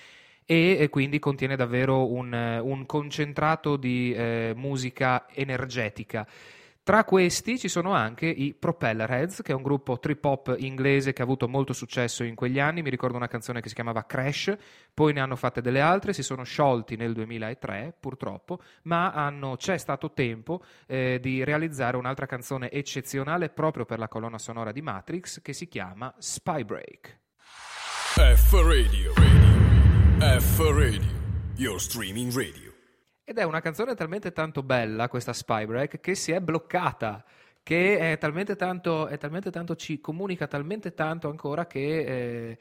e, 0.45 0.89
quindi 0.91 1.19
contiene 1.19 1.57
davvero 1.57 2.13
un, 2.13 2.33
un 2.63 2.85
concentrato 2.85 3.77
di 3.77 4.13
eh, 4.13 4.53
musica 4.55 5.27
energetica. 5.33 6.27
Tra 6.85 7.05
questi 7.05 7.61
ci 7.61 7.69
sono 7.69 7.93
anche 7.93 8.27
i 8.27 8.55
Propellerheads, 8.55 9.43
che 9.43 9.53
è 9.53 9.55
un 9.55 9.63
gruppo 9.63 10.01
trip 10.01 10.25
hop 10.25 10.57
inglese 10.59 11.13
che 11.13 11.23
ha 11.23 11.25
avuto 11.25 11.47
molto 11.47 11.73
successo 11.73 12.25
in 12.25 12.35
quegli 12.35 12.59
anni. 12.59 12.83
Mi 12.83 12.91
ricordo 12.91 13.17
una 13.17 13.29
canzone 13.29 13.61
che 13.61 13.69
si 13.69 13.77
chiamava 13.77 14.05
Crash, 14.05 14.53
poi 14.93 15.13
ne 15.13 15.21
hanno 15.21 15.37
fatte 15.37 15.61
delle 15.61 15.81
altre, 15.81 16.13
si 16.13 16.25
sono 16.25 16.43
sciolti 16.43 16.97
nel 16.97 17.13
2003 17.13 17.95
purtroppo, 18.01 18.61
ma 18.83 19.13
hanno, 19.13 19.55
c'è 19.57 19.79
stato 19.79 20.13
tempo 20.13 20.65
eh, 20.89 21.21
di 21.23 21.45
realizzare 21.45 21.97
un'altra 21.97 22.27
canzone 22.27 22.69
eccezionale 22.69 23.49
proprio 23.49 23.85
per 23.85 24.01
la 24.01 24.09
colonna 24.09 24.39
sonora 24.39 24.73
di 24.73 24.83
Matrix 24.83 25.41
che 25.41 25.53
si 25.53 25.69
chiama 25.69 26.13
Spybreak. 26.19 27.21
F 28.15 28.53
Radio, 28.55 29.13
radio. 29.15 30.41
F 30.41 30.59
Radio, 30.59 31.11
your 31.55 31.81
streaming 31.81 32.33
radio. 32.35 32.72
Ed 33.25 33.39
è 33.39 33.45
una 33.45 33.61
canzone 33.61 33.95
talmente 33.95 34.33
tanto 34.33 34.65
bella, 34.65 35.09
questa 35.09 35.33
Spybreak, 35.33 36.01
che 36.01 36.15
si 36.17 36.33
è 36.33 36.41
bloccata, 36.41 37.25
che 37.63 37.99
è 38.13 38.19
talmente 38.19 38.57
tanto, 38.57 39.07
è 39.07 39.17
talmente 39.17 39.51
tanto 39.51 39.77
ci 39.77 40.01
comunica 40.01 40.47
talmente 40.49 40.93
tanto 40.95 41.29
ancora 41.29 41.67
che... 41.67 41.99
Eh, 42.01 42.59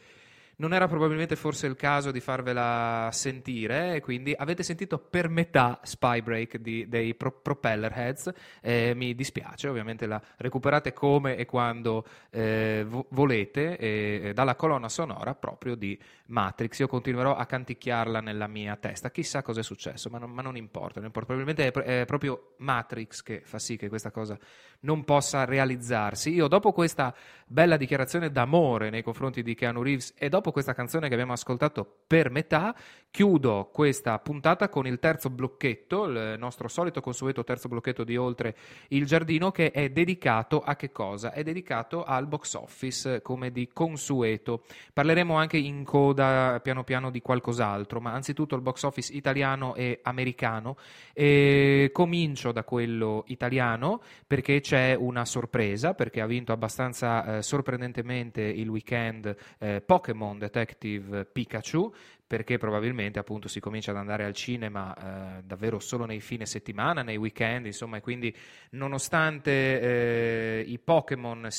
non 0.61 0.73
era 0.73 0.87
probabilmente 0.87 1.35
forse 1.35 1.65
il 1.65 1.75
caso 1.75 2.11
di 2.11 2.19
farvela 2.19 3.09
sentire, 3.11 3.99
quindi 3.99 4.33
avete 4.37 4.61
sentito 4.61 4.99
per 4.99 5.27
metà 5.27 5.79
Spybreak 5.81 6.57
di, 6.57 6.87
dei 6.87 7.15
pro- 7.15 7.31
Propeller 7.31 7.91
Heads, 7.91 8.31
eh, 8.61 8.93
mi 8.95 9.15
dispiace, 9.15 9.67
ovviamente 9.67 10.05
la 10.05 10.21
recuperate 10.37 10.93
come 10.93 11.35
e 11.35 11.45
quando 11.45 12.05
eh, 12.29 12.85
vo- 12.87 13.07
volete, 13.09 14.31
dalla 14.35 14.55
colonna 14.55 14.87
sonora 14.87 15.33
proprio 15.33 15.73
di 15.73 15.99
Matrix, 16.31 16.79
io 16.79 16.87
continuerò 16.87 17.35
a 17.35 17.45
canticchiarla 17.45 18.21
nella 18.21 18.47
mia 18.47 18.77
testa, 18.77 19.11
chissà 19.11 19.41
cosa 19.41 19.59
è 19.59 19.63
successo, 19.63 20.09
ma 20.09 20.17
non, 20.17 20.31
ma 20.31 20.41
non 20.41 20.55
importa, 20.55 20.99
non 20.99 21.07
importa, 21.07 21.33
probabilmente 21.33 21.67
è, 21.67 22.01
è 22.01 22.05
proprio 22.05 22.53
Matrix 22.57 23.21
che 23.21 23.41
fa 23.43 23.59
sì 23.59 23.75
che 23.75 23.89
questa 23.89 24.11
cosa 24.11 24.37
non 24.81 25.03
possa 25.03 25.43
realizzarsi. 25.43 26.31
Io 26.33 26.47
dopo 26.47 26.71
questa 26.71 27.13
bella 27.45 27.75
dichiarazione 27.75 28.31
d'amore 28.31 28.89
nei 28.89 29.03
confronti 29.03 29.43
di 29.43 29.53
Keanu 29.53 29.83
Reeves 29.83 30.13
e 30.17 30.29
dopo 30.29 30.51
questa 30.51 30.73
canzone 30.73 31.07
che 31.09 31.13
abbiamo 31.13 31.33
ascoltato 31.33 31.85
per 32.07 32.31
metà, 32.31 32.73
chiudo 33.11 33.69
questa 33.71 34.17
puntata 34.19 34.69
con 34.69 34.87
il 34.87 34.99
terzo 34.99 35.29
blocchetto, 35.29 36.05
il 36.05 36.35
nostro 36.39 36.69
solito 36.69 37.01
consueto 37.01 37.43
terzo 37.43 37.67
blocchetto 37.67 38.05
di 38.05 38.15
Oltre 38.15 38.55
il 38.89 39.05
Giardino 39.05 39.51
che 39.51 39.71
è 39.71 39.89
dedicato 39.89 40.61
a 40.61 40.77
che 40.77 40.91
cosa? 40.91 41.33
È 41.33 41.43
dedicato 41.43 42.03
al 42.05 42.25
box 42.25 42.53
office 42.53 43.21
come 43.21 43.51
di 43.51 43.69
consueto. 43.73 44.63
Parleremo 44.93 45.35
anche 45.35 45.57
in 45.57 45.83
coda 45.83 46.20
piano 46.61 46.83
piano 46.83 47.09
di 47.11 47.21
qualcos'altro, 47.21 47.99
ma 47.99 48.13
anzitutto 48.13 48.55
il 48.55 48.61
box 48.61 48.83
office 48.83 49.13
italiano 49.13 49.75
e 49.75 49.99
americano. 50.03 50.77
E 51.13 51.89
comincio 51.93 52.51
da 52.51 52.63
quello 52.63 53.23
italiano 53.27 54.01
perché 54.25 54.61
c'è 54.61 54.95
una 54.97 55.25
sorpresa, 55.25 55.93
perché 55.93 56.21
ha 56.21 56.25
vinto 56.25 56.51
abbastanza 56.51 57.37
eh, 57.37 57.41
sorprendentemente 57.41 58.41
il 58.41 58.69
weekend 58.69 59.35
eh, 59.59 59.81
Pokémon 59.81 60.37
Detective 60.37 61.25
Pikachu, 61.25 61.93
perché 62.31 62.57
probabilmente 62.57 63.19
appunto 63.19 63.49
si 63.49 63.59
comincia 63.59 63.91
ad 63.91 63.97
andare 63.97 64.23
al 64.23 64.33
cinema 64.33 64.95
eh, 64.95 65.43
davvero 65.43 65.79
solo 65.79 66.05
nei 66.05 66.21
fine 66.21 66.45
settimana, 66.45 67.01
nei 67.01 67.17
weekend, 67.17 67.65
insomma, 67.65 67.97
e 67.97 67.99
quindi 67.99 68.33
nonostante 68.69 69.51
eh, 69.51 70.63
i 70.65 70.79
Pokémon 70.79 71.49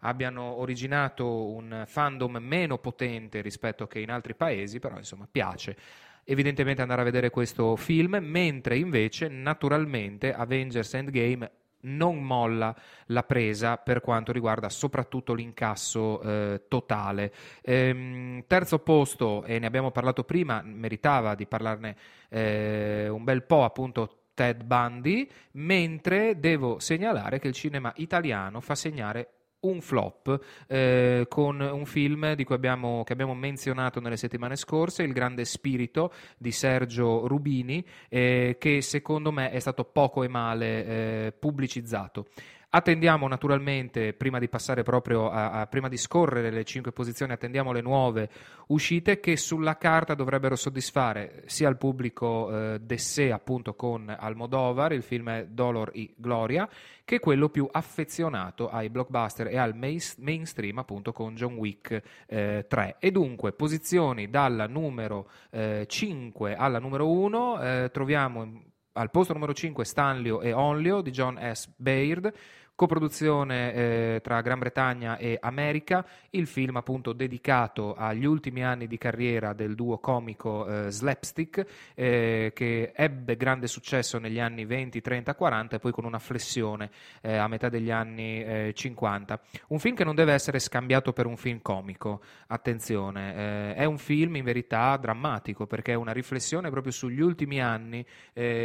abbiano 0.00 0.58
originato 0.58 1.46
un 1.46 1.84
fandom 1.86 2.38
meno 2.38 2.78
potente 2.78 3.40
rispetto 3.40 3.86
che 3.86 4.00
in 4.00 4.10
altri 4.10 4.34
paesi, 4.34 4.80
però 4.80 4.96
insomma 4.96 5.28
piace 5.30 5.76
evidentemente 6.24 6.82
andare 6.82 7.02
a 7.02 7.04
vedere 7.04 7.30
questo 7.30 7.76
film, 7.76 8.18
mentre 8.20 8.76
invece 8.76 9.28
naturalmente 9.28 10.34
Avengers 10.34 10.92
Endgame 10.94 11.50
non 11.84 12.22
molla 12.22 12.74
la 13.06 13.22
presa 13.22 13.76
per 13.76 14.00
quanto 14.00 14.32
riguarda 14.32 14.68
soprattutto 14.68 15.34
l'incasso 15.34 16.20
eh, 16.20 16.62
totale. 16.68 17.32
Ehm, 17.62 18.44
terzo 18.46 18.78
posto, 18.80 19.44
e 19.44 19.58
ne 19.58 19.66
abbiamo 19.66 19.90
parlato 19.90 20.24
prima, 20.24 20.62
meritava 20.62 21.34
di 21.34 21.46
parlarne 21.46 21.96
eh, 22.28 23.08
un 23.08 23.24
bel 23.24 23.42
po' 23.44 23.64
appunto 23.64 24.24
Ted 24.34 24.64
Bundy, 24.64 25.28
mentre 25.52 26.38
devo 26.38 26.78
segnalare 26.80 27.38
che 27.38 27.48
il 27.48 27.54
cinema 27.54 27.92
italiano 27.96 28.60
fa 28.60 28.74
segnare 28.74 29.28
un 29.64 29.80
flop 29.80 30.40
eh, 30.66 31.26
con 31.28 31.60
un 31.60 31.84
film 31.84 32.34
abbiamo, 32.54 33.04
che 33.04 33.12
abbiamo 33.12 33.34
menzionato 33.34 34.00
nelle 34.00 34.16
settimane 34.16 34.56
scorse, 34.56 35.02
Il 35.02 35.12
grande 35.12 35.44
spirito 35.44 36.12
di 36.38 36.52
Sergio 36.52 37.26
Rubini, 37.26 37.84
eh, 38.08 38.56
che 38.58 38.80
secondo 38.80 39.32
me 39.32 39.50
è 39.50 39.58
stato 39.58 39.84
poco 39.84 40.22
e 40.22 40.28
male 40.28 40.86
eh, 40.86 41.32
pubblicizzato. 41.32 42.26
Attendiamo 42.76 43.28
naturalmente, 43.28 44.14
prima 44.14 44.40
di 44.40 44.48
passare 44.48 44.82
proprio 44.82 45.30
a, 45.30 45.60
a, 45.60 45.66
prima 45.68 45.88
di 45.88 45.96
scorrere 45.96 46.50
le 46.50 46.64
cinque 46.64 46.90
posizioni, 46.90 47.30
attendiamo 47.30 47.70
le 47.70 47.80
nuove 47.80 48.28
uscite 48.66 49.20
che 49.20 49.36
sulla 49.36 49.76
carta 49.76 50.14
dovrebbero 50.14 50.56
soddisfare 50.56 51.44
sia 51.46 51.68
il 51.68 51.76
pubblico 51.76 52.50
eh, 52.50 52.80
d'essè 52.80 53.30
appunto 53.30 53.74
con 53.74 54.12
Almodovar, 54.18 54.92
il 54.92 55.04
film 55.04 55.42
Dolor 55.42 55.92
e 55.94 56.14
Gloria, 56.16 56.68
che 57.04 57.20
quello 57.20 57.48
più 57.48 57.68
affezionato 57.70 58.68
ai 58.68 58.90
blockbuster 58.90 59.46
e 59.46 59.56
al 59.56 59.76
mainstream 59.76 60.78
appunto 60.78 61.12
con 61.12 61.36
John 61.36 61.54
Wick 61.54 62.02
eh, 62.26 62.66
3. 62.68 62.96
E 62.98 63.12
dunque 63.12 63.52
posizioni 63.52 64.28
dalla 64.28 64.66
numero 64.66 65.30
eh, 65.50 65.84
5 65.86 66.56
alla 66.56 66.80
numero 66.80 67.08
1 67.08 67.60
eh, 67.60 67.90
troviamo 67.92 68.72
al 68.94 69.10
posto 69.10 69.32
numero 69.32 69.52
5 69.52 69.84
Stanlio 69.84 70.40
e 70.40 70.52
Onlio 70.52 71.00
di 71.00 71.10
John 71.10 71.38
S. 71.52 71.68
Baird, 71.76 72.32
coproduzione 72.74 73.72
eh, 73.72 74.20
tra 74.22 74.40
Gran 74.40 74.58
Bretagna 74.58 75.16
e 75.16 75.38
America, 75.40 76.04
il 76.30 76.46
film 76.46 76.76
appunto 76.76 77.12
dedicato 77.12 77.94
agli 77.94 78.24
ultimi 78.24 78.64
anni 78.64 78.88
di 78.88 78.98
carriera 78.98 79.52
del 79.52 79.74
duo 79.74 79.98
comico 79.98 80.66
eh, 80.66 80.90
Slapstick 80.90 81.64
eh, 81.94 82.50
che 82.52 82.92
ebbe 82.94 83.36
grande 83.36 83.68
successo 83.68 84.18
negli 84.18 84.40
anni 84.40 84.64
20, 84.64 85.00
30, 85.00 85.34
40 85.34 85.76
e 85.76 85.78
poi 85.78 85.92
con 85.92 86.04
una 86.04 86.18
flessione 86.18 86.90
eh, 87.20 87.36
a 87.36 87.46
metà 87.46 87.68
degli 87.68 87.90
anni 87.90 88.72
50. 88.72 89.34
Eh, 89.34 89.60
un 89.68 89.78
film 89.78 89.94
che 89.94 90.04
non 90.04 90.16
deve 90.16 90.32
essere 90.32 90.58
scambiato 90.58 91.12
per 91.12 91.26
un 91.26 91.36
film 91.36 91.60
comico, 91.62 92.22
attenzione, 92.48 93.34
eh, 93.34 93.74
è 93.74 93.84
un 93.84 93.98
film 93.98 94.34
in 94.36 94.44
verità 94.44 94.96
drammatico 94.96 95.66
perché 95.66 95.92
è 95.92 95.96
una 95.96 96.12
riflessione 96.12 96.70
proprio 96.70 96.92
sugli 96.92 97.20
ultimi 97.20 97.60
anni 97.60 98.04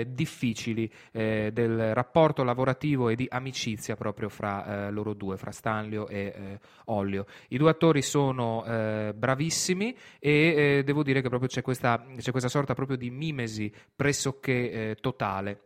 difficili 0.08 0.92
del 1.12 1.94
rapporto 1.94 2.44
lavorativo 2.44 3.10
e 3.10 3.16
di 3.16 3.28
amicizia 3.30 3.96
proprio 4.00 4.30
fra 4.30 4.88
eh, 4.88 4.92
loro 4.92 5.14
due, 5.14 5.38
fra 5.38 5.52
Stanlio 5.52 6.08
e 6.08 6.34
eh, 6.36 6.60
Ollio. 6.86 7.28
I 7.50 7.58
due 7.58 7.70
attori 7.70 8.02
sono 8.02 8.66
eh, 8.66 9.14
bravissimi 9.16 9.96
e 10.18 10.32
eh, 10.80 10.84
devo 10.84 11.04
dire 11.04 11.22
che 11.22 11.30
proprio 11.30 11.48
c'è 11.48 11.62
questa, 11.62 12.04
c'è 12.18 12.32
questa 12.32 12.50
sorta 12.50 12.74
proprio 12.74 12.98
di 12.98 13.12
mimesi 13.12 13.72
pressoché 13.96 14.72
eh, 14.72 14.98
totale 15.00 15.66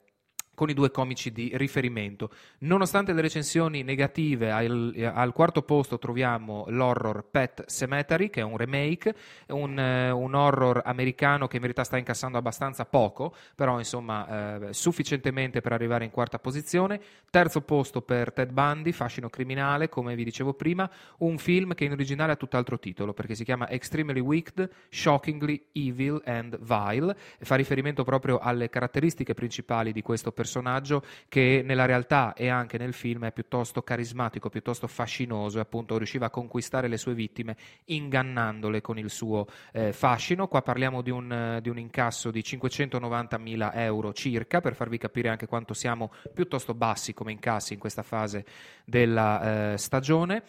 con 0.56 0.70
i 0.70 0.74
due 0.74 0.92
comici 0.92 1.32
di 1.32 1.52
riferimento. 1.56 2.30
Nonostante 2.60 3.14
le 3.14 3.22
recensioni 3.22 3.84
negative, 3.84 4.52
al, 4.52 5.12
al, 5.14 5.34
quarto 5.34 5.64
posto 5.64 5.98
troviamo 5.98 6.66
l'horror 6.68 7.26
Pet 7.30 7.66
Cemetery, 7.68 8.30
che 8.30 8.42
è 8.42 8.44
un 8.44 8.58
remake, 8.58 9.16
un, 9.48 9.78
eh, 9.80 10.12
un, 10.12 10.34
horror 10.34 10.82
americano 10.86 11.48
che 11.48 11.56
in 11.56 11.62
verità 11.62 11.84
sta 11.84 11.98
incassando 11.98 12.38
abbastanza 12.38 12.86
poco, 12.86 13.36
però 13.56 13.78
insomma 13.80 14.68
eh, 14.68 14.74
sufficientemente 14.74 15.62
per 15.62 15.74
arrivare 15.74 16.06
in 16.06 16.12
quarta 16.12 16.40
posizione. 16.40 17.02
Terzo 17.30 17.62
posto 17.62 18.02
per 18.02 18.32
Ted 18.32 18.52
Bundy, 18.52 18.92
Fascino 18.92 19.30
criminale, 19.30 19.90
come 19.90 20.16
vi 20.16 20.24
dicevo 20.24 20.54
prima, 20.54 20.90
un 21.20 21.38
film 21.38 21.74
che 21.74 21.86
in 21.86 21.92
originale 21.92 22.34
ha 22.34 22.36
tutt'altro 22.36 22.78
titolo, 22.78 23.14
perché 23.14 23.36
si 23.36 23.44
chiama 23.44 23.70
Extremely 23.70 24.20
Wicked, 24.20 24.70
Shockingly 24.90 25.70
Evil 25.74 26.22
and 26.26 26.60
Vile, 26.60 27.16
fa 27.40 27.56
riferimento 27.56 28.04
proprio 28.04 28.38
alle 28.38 28.70
caratteristiche 28.70 29.34
principali 29.34 29.92
di 29.92 30.02
questo 30.02 30.32
personaggio 30.32 30.42
personaggio 30.54 31.04
che 31.28 31.64
nella 31.66 31.86
realtà 31.86 32.34
e 32.34 32.48
anche 32.48 32.78
nel 32.78 32.94
film 32.94 33.26
è 33.26 33.32
piuttosto 33.32 33.82
carismatico, 33.82 34.50
piuttosto 34.50 34.86
fascinoso 34.88 35.58
e 35.58 35.62
appunto 35.62 35.98
riusciva 35.98 36.28
a 36.28 36.30
conquistare 36.30 36.88
le 36.88 36.98
sue 36.98 37.16
vittime 37.16 37.58
ingannandole 37.86 38.82
con 38.82 39.00
il 39.00 39.10
suo 39.10 39.48
eh, 39.72 39.92
fascino. 39.94 40.48
Qua 40.48 40.62
parliamo 40.62 41.02
di 41.02 41.10
un, 41.10 41.58
di 41.62 41.70
un 41.70 41.80
incasso 41.80 42.30
di 42.30 42.42
590.000 42.42 43.72
euro 43.74 44.14
circa 44.14 44.62
per 44.62 44.76
farvi 44.76 45.00
capire 45.00 45.30
anche 45.30 45.48
quanto 45.48 45.74
siamo 45.74 46.12
piuttosto 46.32 46.76
bassi 46.76 47.14
come 47.14 47.32
incassi 47.32 47.74
in 47.74 47.80
questa 47.80 48.04
fase 48.04 48.46
della 48.86 49.74
eh, 49.74 49.78
stagione. 49.78 50.44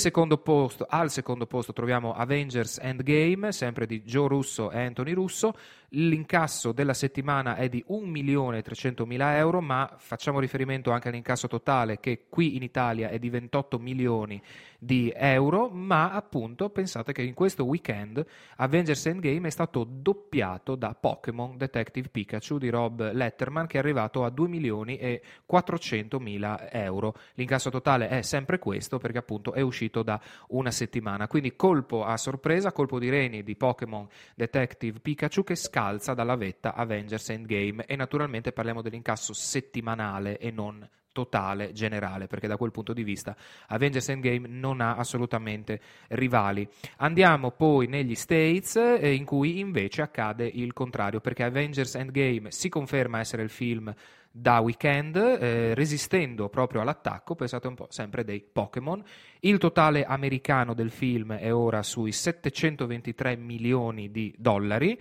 Secondo 0.00 0.38
posto, 0.38 0.86
al 0.88 1.10
secondo 1.10 1.46
posto 1.46 1.74
troviamo 1.74 2.14
Avengers 2.14 2.78
Endgame, 2.80 3.52
sempre 3.52 3.84
di 3.84 4.02
Joe 4.02 4.28
Russo 4.28 4.70
e 4.70 4.80
Anthony 4.80 5.12
Russo. 5.12 5.54
L'incasso 5.94 6.70
della 6.70 6.94
settimana 6.94 7.56
è 7.56 7.68
di 7.68 7.84
1.300.000 7.88 9.34
euro, 9.34 9.60
ma 9.60 9.92
facciamo 9.96 10.38
riferimento 10.38 10.92
anche 10.92 11.08
all'incasso 11.08 11.48
totale 11.48 11.98
che 11.98 12.26
qui 12.28 12.54
in 12.54 12.62
Italia 12.62 13.08
è 13.08 13.18
di 13.18 13.28
28 13.28 13.78
milioni 13.80 14.40
di 14.78 15.12
euro, 15.14 15.68
ma 15.68 16.12
appunto 16.12 16.70
pensate 16.70 17.12
che 17.12 17.22
in 17.22 17.34
questo 17.34 17.64
weekend 17.64 18.24
Avengers 18.56 19.04
Endgame 19.06 19.48
è 19.48 19.50
stato 19.50 19.84
doppiato 19.84 20.76
da 20.76 20.94
Pokémon 20.94 21.56
Detective 21.56 22.08
Pikachu 22.08 22.58
di 22.58 22.70
Rob 22.70 23.10
Letterman 23.12 23.66
che 23.66 23.76
è 23.76 23.80
arrivato 23.80 24.24
a 24.24 24.30
2 24.30 24.46
milioni 24.48 24.96
e 24.96 25.20
400 25.44 26.20
mila 26.20 26.70
euro. 26.70 27.14
L'incasso 27.34 27.68
totale 27.68 28.08
è 28.08 28.22
sempre 28.22 28.60
questo 28.60 28.98
perché 28.98 29.18
appunto 29.18 29.52
è 29.52 29.60
uscito 29.60 30.04
da 30.04 30.20
una 30.48 30.70
settimana. 30.70 31.26
Quindi 31.26 31.56
colpo 31.56 32.04
a 32.04 32.16
sorpresa, 32.16 32.70
colpo 32.70 33.00
di 33.00 33.10
reni 33.10 33.42
di 33.42 33.56
Pokémon 33.56 34.06
Detective 34.36 35.00
Pikachu 35.00 35.42
che 35.42 35.56
scalza 35.80 36.12
dalla 36.12 36.36
vetta 36.36 36.74
Avengers 36.74 37.30
Endgame 37.30 37.86
e 37.86 37.96
naturalmente 37.96 38.52
parliamo 38.52 38.82
dell'incasso 38.82 39.32
settimanale 39.32 40.36
e 40.36 40.50
non 40.50 40.86
totale, 41.12 41.72
generale, 41.72 42.26
perché 42.26 42.46
da 42.46 42.58
quel 42.58 42.70
punto 42.70 42.92
di 42.92 43.02
vista 43.02 43.34
Avengers 43.68 44.10
Endgame 44.10 44.46
non 44.46 44.82
ha 44.82 44.96
assolutamente 44.96 45.80
rivali. 46.08 46.68
Andiamo 46.98 47.50
poi 47.50 47.86
negli 47.86 48.14
States 48.14 48.76
eh, 48.76 49.14
in 49.14 49.24
cui 49.24 49.58
invece 49.58 50.02
accade 50.02 50.46
il 50.46 50.74
contrario, 50.74 51.20
perché 51.20 51.44
Avengers 51.44 51.94
Endgame 51.94 52.50
si 52.50 52.68
conferma 52.68 53.18
essere 53.18 53.42
il 53.42 53.50
film 53.50 53.92
da 54.30 54.60
weekend, 54.60 55.16
eh, 55.16 55.74
resistendo 55.74 56.50
proprio 56.50 56.82
all'attacco, 56.82 57.34
pensate 57.34 57.66
un 57.66 57.74
po', 57.74 57.86
sempre 57.88 58.22
dei 58.22 58.40
Pokémon. 58.40 59.02
Il 59.40 59.56
totale 59.56 60.04
americano 60.04 60.74
del 60.74 60.90
film 60.90 61.32
è 61.32 61.52
ora 61.52 61.82
sui 61.82 62.12
723 62.12 63.34
milioni 63.36 64.10
di 64.10 64.32
dollari 64.36 64.98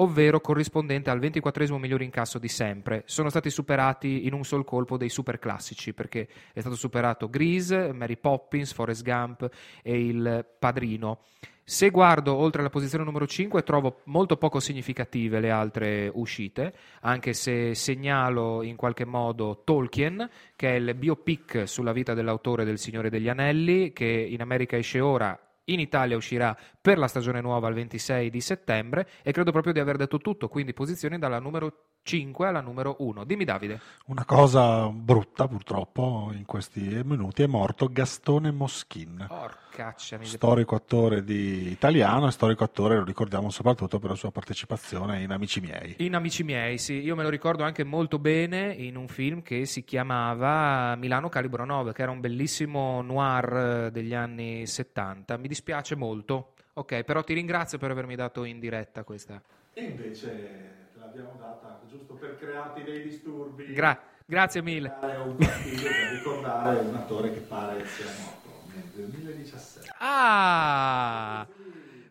ovvero 0.00 0.40
corrispondente 0.40 1.10
al 1.10 1.18
24 1.18 1.78
miglior 1.78 2.02
incasso 2.02 2.38
di 2.38 2.48
sempre. 2.48 3.02
Sono 3.06 3.28
stati 3.28 3.50
superati 3.50 4.26
in 4.26 4.32
un 4.32 4.44
sol 4.44 4.64
colpo 4.64 4.96
dei 4.96 5.08
super 5.08 5.38
classici, 5.38 5.92
perché 5.92 6.28
è 6.52 6.60
stato 6.60 6.76
superato 6.76 7.28
Grease, 7.28 7.92
Mary 7.92 8.16
Poppins, 8.16 8.72
Forrest 8.72 9.02
Gump 9.02 9.48
e 9.82 10.06
Il 10.06 10.46
Padrino. 10.58 11.20
Se 11.62 11.90
guardo 11.90 12.34
oltre 12.34 12.62
la 12.62 12.70
posizione 12.70 13.04
numero 13.04 13.28
5 13.28 13.62
trovo 13.62 14.00
molto 14.06 14.36
poco 14.36 14.58
significative 14.58 15.38
le 15.38 15.50
altre 15.50 16.10
uscite, 16.12 16.74
anche 17.02 17.32
se 17.32 17.76
segnalo 17.76 18.62
in 18.62 18.74
qualche 18.74 19.04
modo 19.04 19.62
Tolkien, 19.64 20.28
che 20.56 20.70
è 20.70 20.74
il 20.74 20.94
biopic 20.96 21.68
sulla 21.68 21.92
vita 21.92 22.12
dell'autore 22.12 22.64
del 22.64 22.78
Signore 22.78 23.08
degli 23.08 23.28
Anelli, 23.28 23.92
che 23.92 24.06
in 24.06 24.40
America 24.40 24.76
esce 24.76 24.98
ora 24.98 25.38
in 25.70 25.78
Italia 25.78 26.16
uscirà 26.16 26.56
per 26.80 26.96
la 26.98 27.08
stagione 27.08 27.40
nuova 27.40 27.68
il 27.68 27.74
26 27.74 28.30
di 28.30 28.40
settembre 28.40 29.06
e 29.22 29.32
credo 29.32 29.52
proprio 29.52 29.72
di 29.72 29.80
aver 29.80 29.96
detto 29.96 30.18
tutto, 30.18 30.48
quindi 30.48 30.72
posizioni 30.72 31.18
dalla 31.18 31.38
numero 31.38 31.88
5 32.02 32.46
alla 32.46 32.62
numero 32.62 32.96
1. 33.00 33.24
Dimmi 33.24 33.44
Davide. 33.44 33.80
Una 34.06 34.24
cosa 34.24 34.88
brutta 34.88 35.46
purtroppo 35.46 36.30
in 36.32 36.46
questi 36.46 36.80
minuti 37.04 37.42
è 37.42 37.46
morto 37.46 37.88
Gastone 37.88 38.50
Moschin. 38.50 39.26
Porcaccia, 39.28 40.18
storico 40.22 40.74
attore 40.74 41.22
di 41.22 41.70
italiano 41.70 42.26
e 42.26 42.30
storico 42.30 42.64
attore 42.64 42.96
lo 42.96 43.04
ricordiamo 43.04 43.50
soprattutto 43.50 43.98
per 43.98 44.10
la 44.10 44.16
sua 44.16 44.30
partecipazione 44.30 45.20
in 45.20 45.30
Amici 45.30 45.60
miei. 45.60 45.96
In 45.98 46.14
Amici 46.14 46.42
miei, 46.42 46.78
sì, 46.78 46.94
io 46.94 47.14
me 47.14 47.22
lo 47.22 47.28
ricordo 47.28 47.62
anche 47.62 47.84
molto 47.84 48.18
bene 48.18 48.72
in 48.72 48.96
un 48.96 49.08
film 49.08 49.42
che 49.42 49.66
si 49.66 49.84
chiamava 49.84 50.96
Milano 50.96 51.28
Calibro 51.28 51.66
9, 51.66 51.92
che 51.92 52.02
era 52.02 52.10
un 52.10 52.20
bellissimo 52.20 53.02
noir 53.02 53.86
eh, 53.86 53.90
degli 53.90 54.14
anni 54.14 54.66
70. 54.66 55.36
Mi 55.36 55.48
dispiace 55.48 55.94
molto. 55.94 56.54
Ok, 56.80 57.02
però 57.02 57.22
ti 57.22 57.34
ringrazio 57.34 57.76
per 57.76 57.90
avermi 57.90 58.14
dato 58.14 58.44
in 58.44 58.58
diretta 58.58 59.04
questa. 59.04 59.38
E 59.74 59.82
invece 59.82 60.92
l'abbiamo 60.94 61.36
data 61.38 61.82
giusto 61.86 62.14
per 62.14 62.38
crearti 62.38 62.82
dei 62.82 63.02
disturbi. 63.02 63.70
Gra- 63.70 64.02
grazie 64.24 64.62
mille. 64.62 64.94
Un 65.22 65.36
per 65.36 66.08
ricordare 66.10 66.80
un 66.80 66.94
attore 66.94 67.34
che 67.34 67.40
pare 67.40 67.84
sia 67.86 68.06
morto 68.22 68.48
nel 68.74 68.84
2017. 68.94 69.92
Ah! 69.98 71.46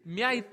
Mi 0.03 0.21
hai 0.21 0.43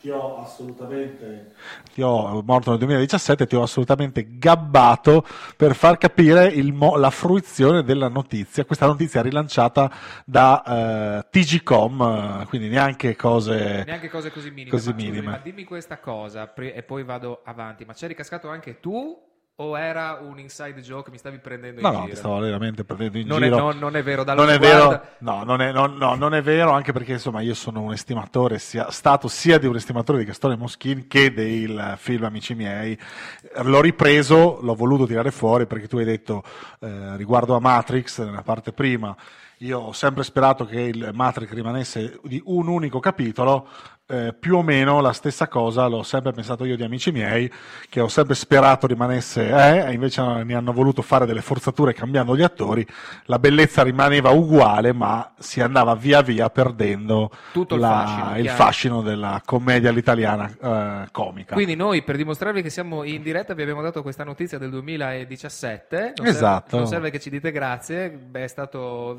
ti 0.00 0.08
ho 0.10 0.38
assolutamente 0.38 1.52
ti 1.92 2.00
ho 2.00 2.42
morto 2.42 2.70
nel 2.70 2.78
2017 2.78 3.46
ti 3.46 3.54
ho 3.54 3.62
assolutamente 3.62 4.38
gabbato 4.38 5.26
per 5.56 5.74
far 5.74 5.98
capire 5.98 6.52
mo, 6.72 6.96
la 6.96 7.10
fruizione 7.10 7.82
della 7.82 8.08
notizia 8.08 8.64
questa 8.64 8.86
notizia 8.86 9.20
rilanciata 9.20 9.90
da 10.24 11.20
uh, 11.22 11.28
TGcom 11.30 12.46
quindi 12.46 12.68
neanche 12.68 13.14
cose 13.14 13.84
neanche 13.84 14.08
cose 14.08 14.30
così 14.30 14.50
minime, 14.50 14.70
così 14.70 14.90
ma, 14.90 14.94
minime. 14.96 15.16
Scusami, 15.18 15.36
ma 15.36 15.40
dimmi 15.42 15.64
questa 15.64 15.98
cosa 15.98 16.46
pre- 16.46 16.74
e 16.74 16.82
poi 16.82 17.04
vado 17.04 17.42
avanti 17.44 17.84
ma 17.84 17.92
c'eri 17.92 18.14
cascato 18.14 18.48
anche 18.48 18.80
tu 18.80 19.28
o 19.60 19.78
era 19.78 20.18
un 20.22 20.38
inside 20.38 20.80
joke? 20.80 21.10
Mi 21.10 21.18
stavi 21.18 21.38
prendendo 21.38 21.80
in 21.80 21.86
no, 21.86 21.90
giro? 21.90 22.02
No, 22.02 22.08
ti 22.08 22.16
stavo 22.16 22.38
veramente 22.38 22.84
prendendo 22.84 23.18
in 23.18 23.26
non 23.26 23.42
giro. 23.42 23.56
È, 23.56 23.74
no, 23.74 23.78
non 23.78 23.96
è 23.96 24.02
vero, 24.02 24.24
non 24.24 24.50
è 24.50 24.58
vero, 24.58 25.02
no, 25.18 25.44
non 25.44 25.60
è, 25.60 25.72
no, 25.72 25.86
no, 25.86 26.14
non 26.14 26.34
è 26.34 26.42
vero, 26.42 26.70
anche 26.70 26.92
perché 26.92 27.12
insomma 27.12 27.42
io 27.42 27.54
sono 27.54 27.82
un 27.82 27.92
estimatore, 27.92 28.58
sia, 28.58 28.90
stato 28.90 29.28
sia 29.28 29.58
di 29.58 29.66
un 29.66 29.76
estimatore 29.76 30.18
di 30.18 30.24
Gastone 30.24 30.56
Moschini 30.56 31.06
che 31.06 31.32
del 31.32 31.94
film 31.98 32.24
Amici 32.24 32.54
miei. 32.54 32.98
L'ho 33.62 33.80
ripreso, 33.80 34.58
l'ho 34.62 34.74
voluto 34.74 35.06
tirare 35.06 35.30
fuori 35.30 35.66
perché 35.66 35.88
tu 35.88 35.98
hai 35.98 36.04
detto 36.04 36.42
eh, 36.80 37.16
riguardo 37.16 37.54
a 37.54 37.60
Matrix, 37.60 38.20
nella 38.22 38.42
parte 38.42 38.72
prima, 38.72 39.14
io 39.58 39.78
ho 39.78 39.92
sempre 39.92 40.22
sperato 40.22 40.64
che 40.64 40.80
il 40.80 41.10
Matrix 41.12 41.50
rimanesse 41.50 42.18
di 42.22 42.40
un 42.46 42.66
unico 42.66 42.98
capitolo, 42.98 43.68
eh, 44.10 44.34
più 44.34 44.56
o 44.56 44.62
meno 44.62 45.00
la 45.00 45.12
stessa 45.12 45.48
cosa 45.48 45.86
l'ho 45.86 46.02
sempre 46.02 46.32
pensato 46.32 46.64
io 46.64 46.76
di 46.76 46.82
amici 46.82 47.12
miei, 47.12 47.50
che 47.88 48.00
ho 48.00 48.08
sempre 48.08 48.34
sperato 48.34 48.86
rimanesse, 48.86 49.48
eh, 49.48 49.88
e 49.88 49.92
invece 49.92 50.22
ne 50.44 50.54
hanno 50.54 50.72
voluto 50.72 51.02
fare 51.02 51.26
delle 51.26 51.40
forzature 51.40 51.92
cambiando 51.94 52.36
gli 52.36 52.42
attori, 52.42 52.86
la 53.24 53.38
bellezza 53.38 53.82
rimaneva 53.82 54.30
uguale, 54.30 54.92
ma 54.92 55.32
si 55.38 55.60
andava 55.60 55.94
via 55.94 56.22
via 56.22 56.50
perdendo 56.50 57.30
Tutto 57.52 57.74
il, 57.74 57.80
la- 57.80 57.88
fascino, 57.88 58.38
il 58.38 58.48
fascino 58.48 59.02
della 59.02 59.40
commedia 59.44 59.90
all'italiana 59.90 60.50
eh, 60.60 61.08
comica. 61.12 61.54
Quindi 61.54 61.76
noi 61.76 62.02
per 62.02 62.16
dimostrarvi 62.16 62.62
che 62.62 62.70
siamo 62.70 63.04
in 63.04 63.22
diretta 63.22 63.54
vi 63.54 63.62
abbiamo 63.62 63.82
dato 63.82 64.02
questa 64.02 64.24
notizia 64.24 64.58
del 64.58 64.70
2017. 64.70 66.14
Non 66.16 66.26
Esatto. 66.26 66.68
Serve, 66.70 66.76
non 66.78 66.86
serve 66.86 67.10
che 67.10 67.20
ci 67.20 67.30
dite 67.30 67.52
grazie, 67.52 68.10
beh, 68.10 68.44
è 68.44 68.48
stato, 68.48 69.16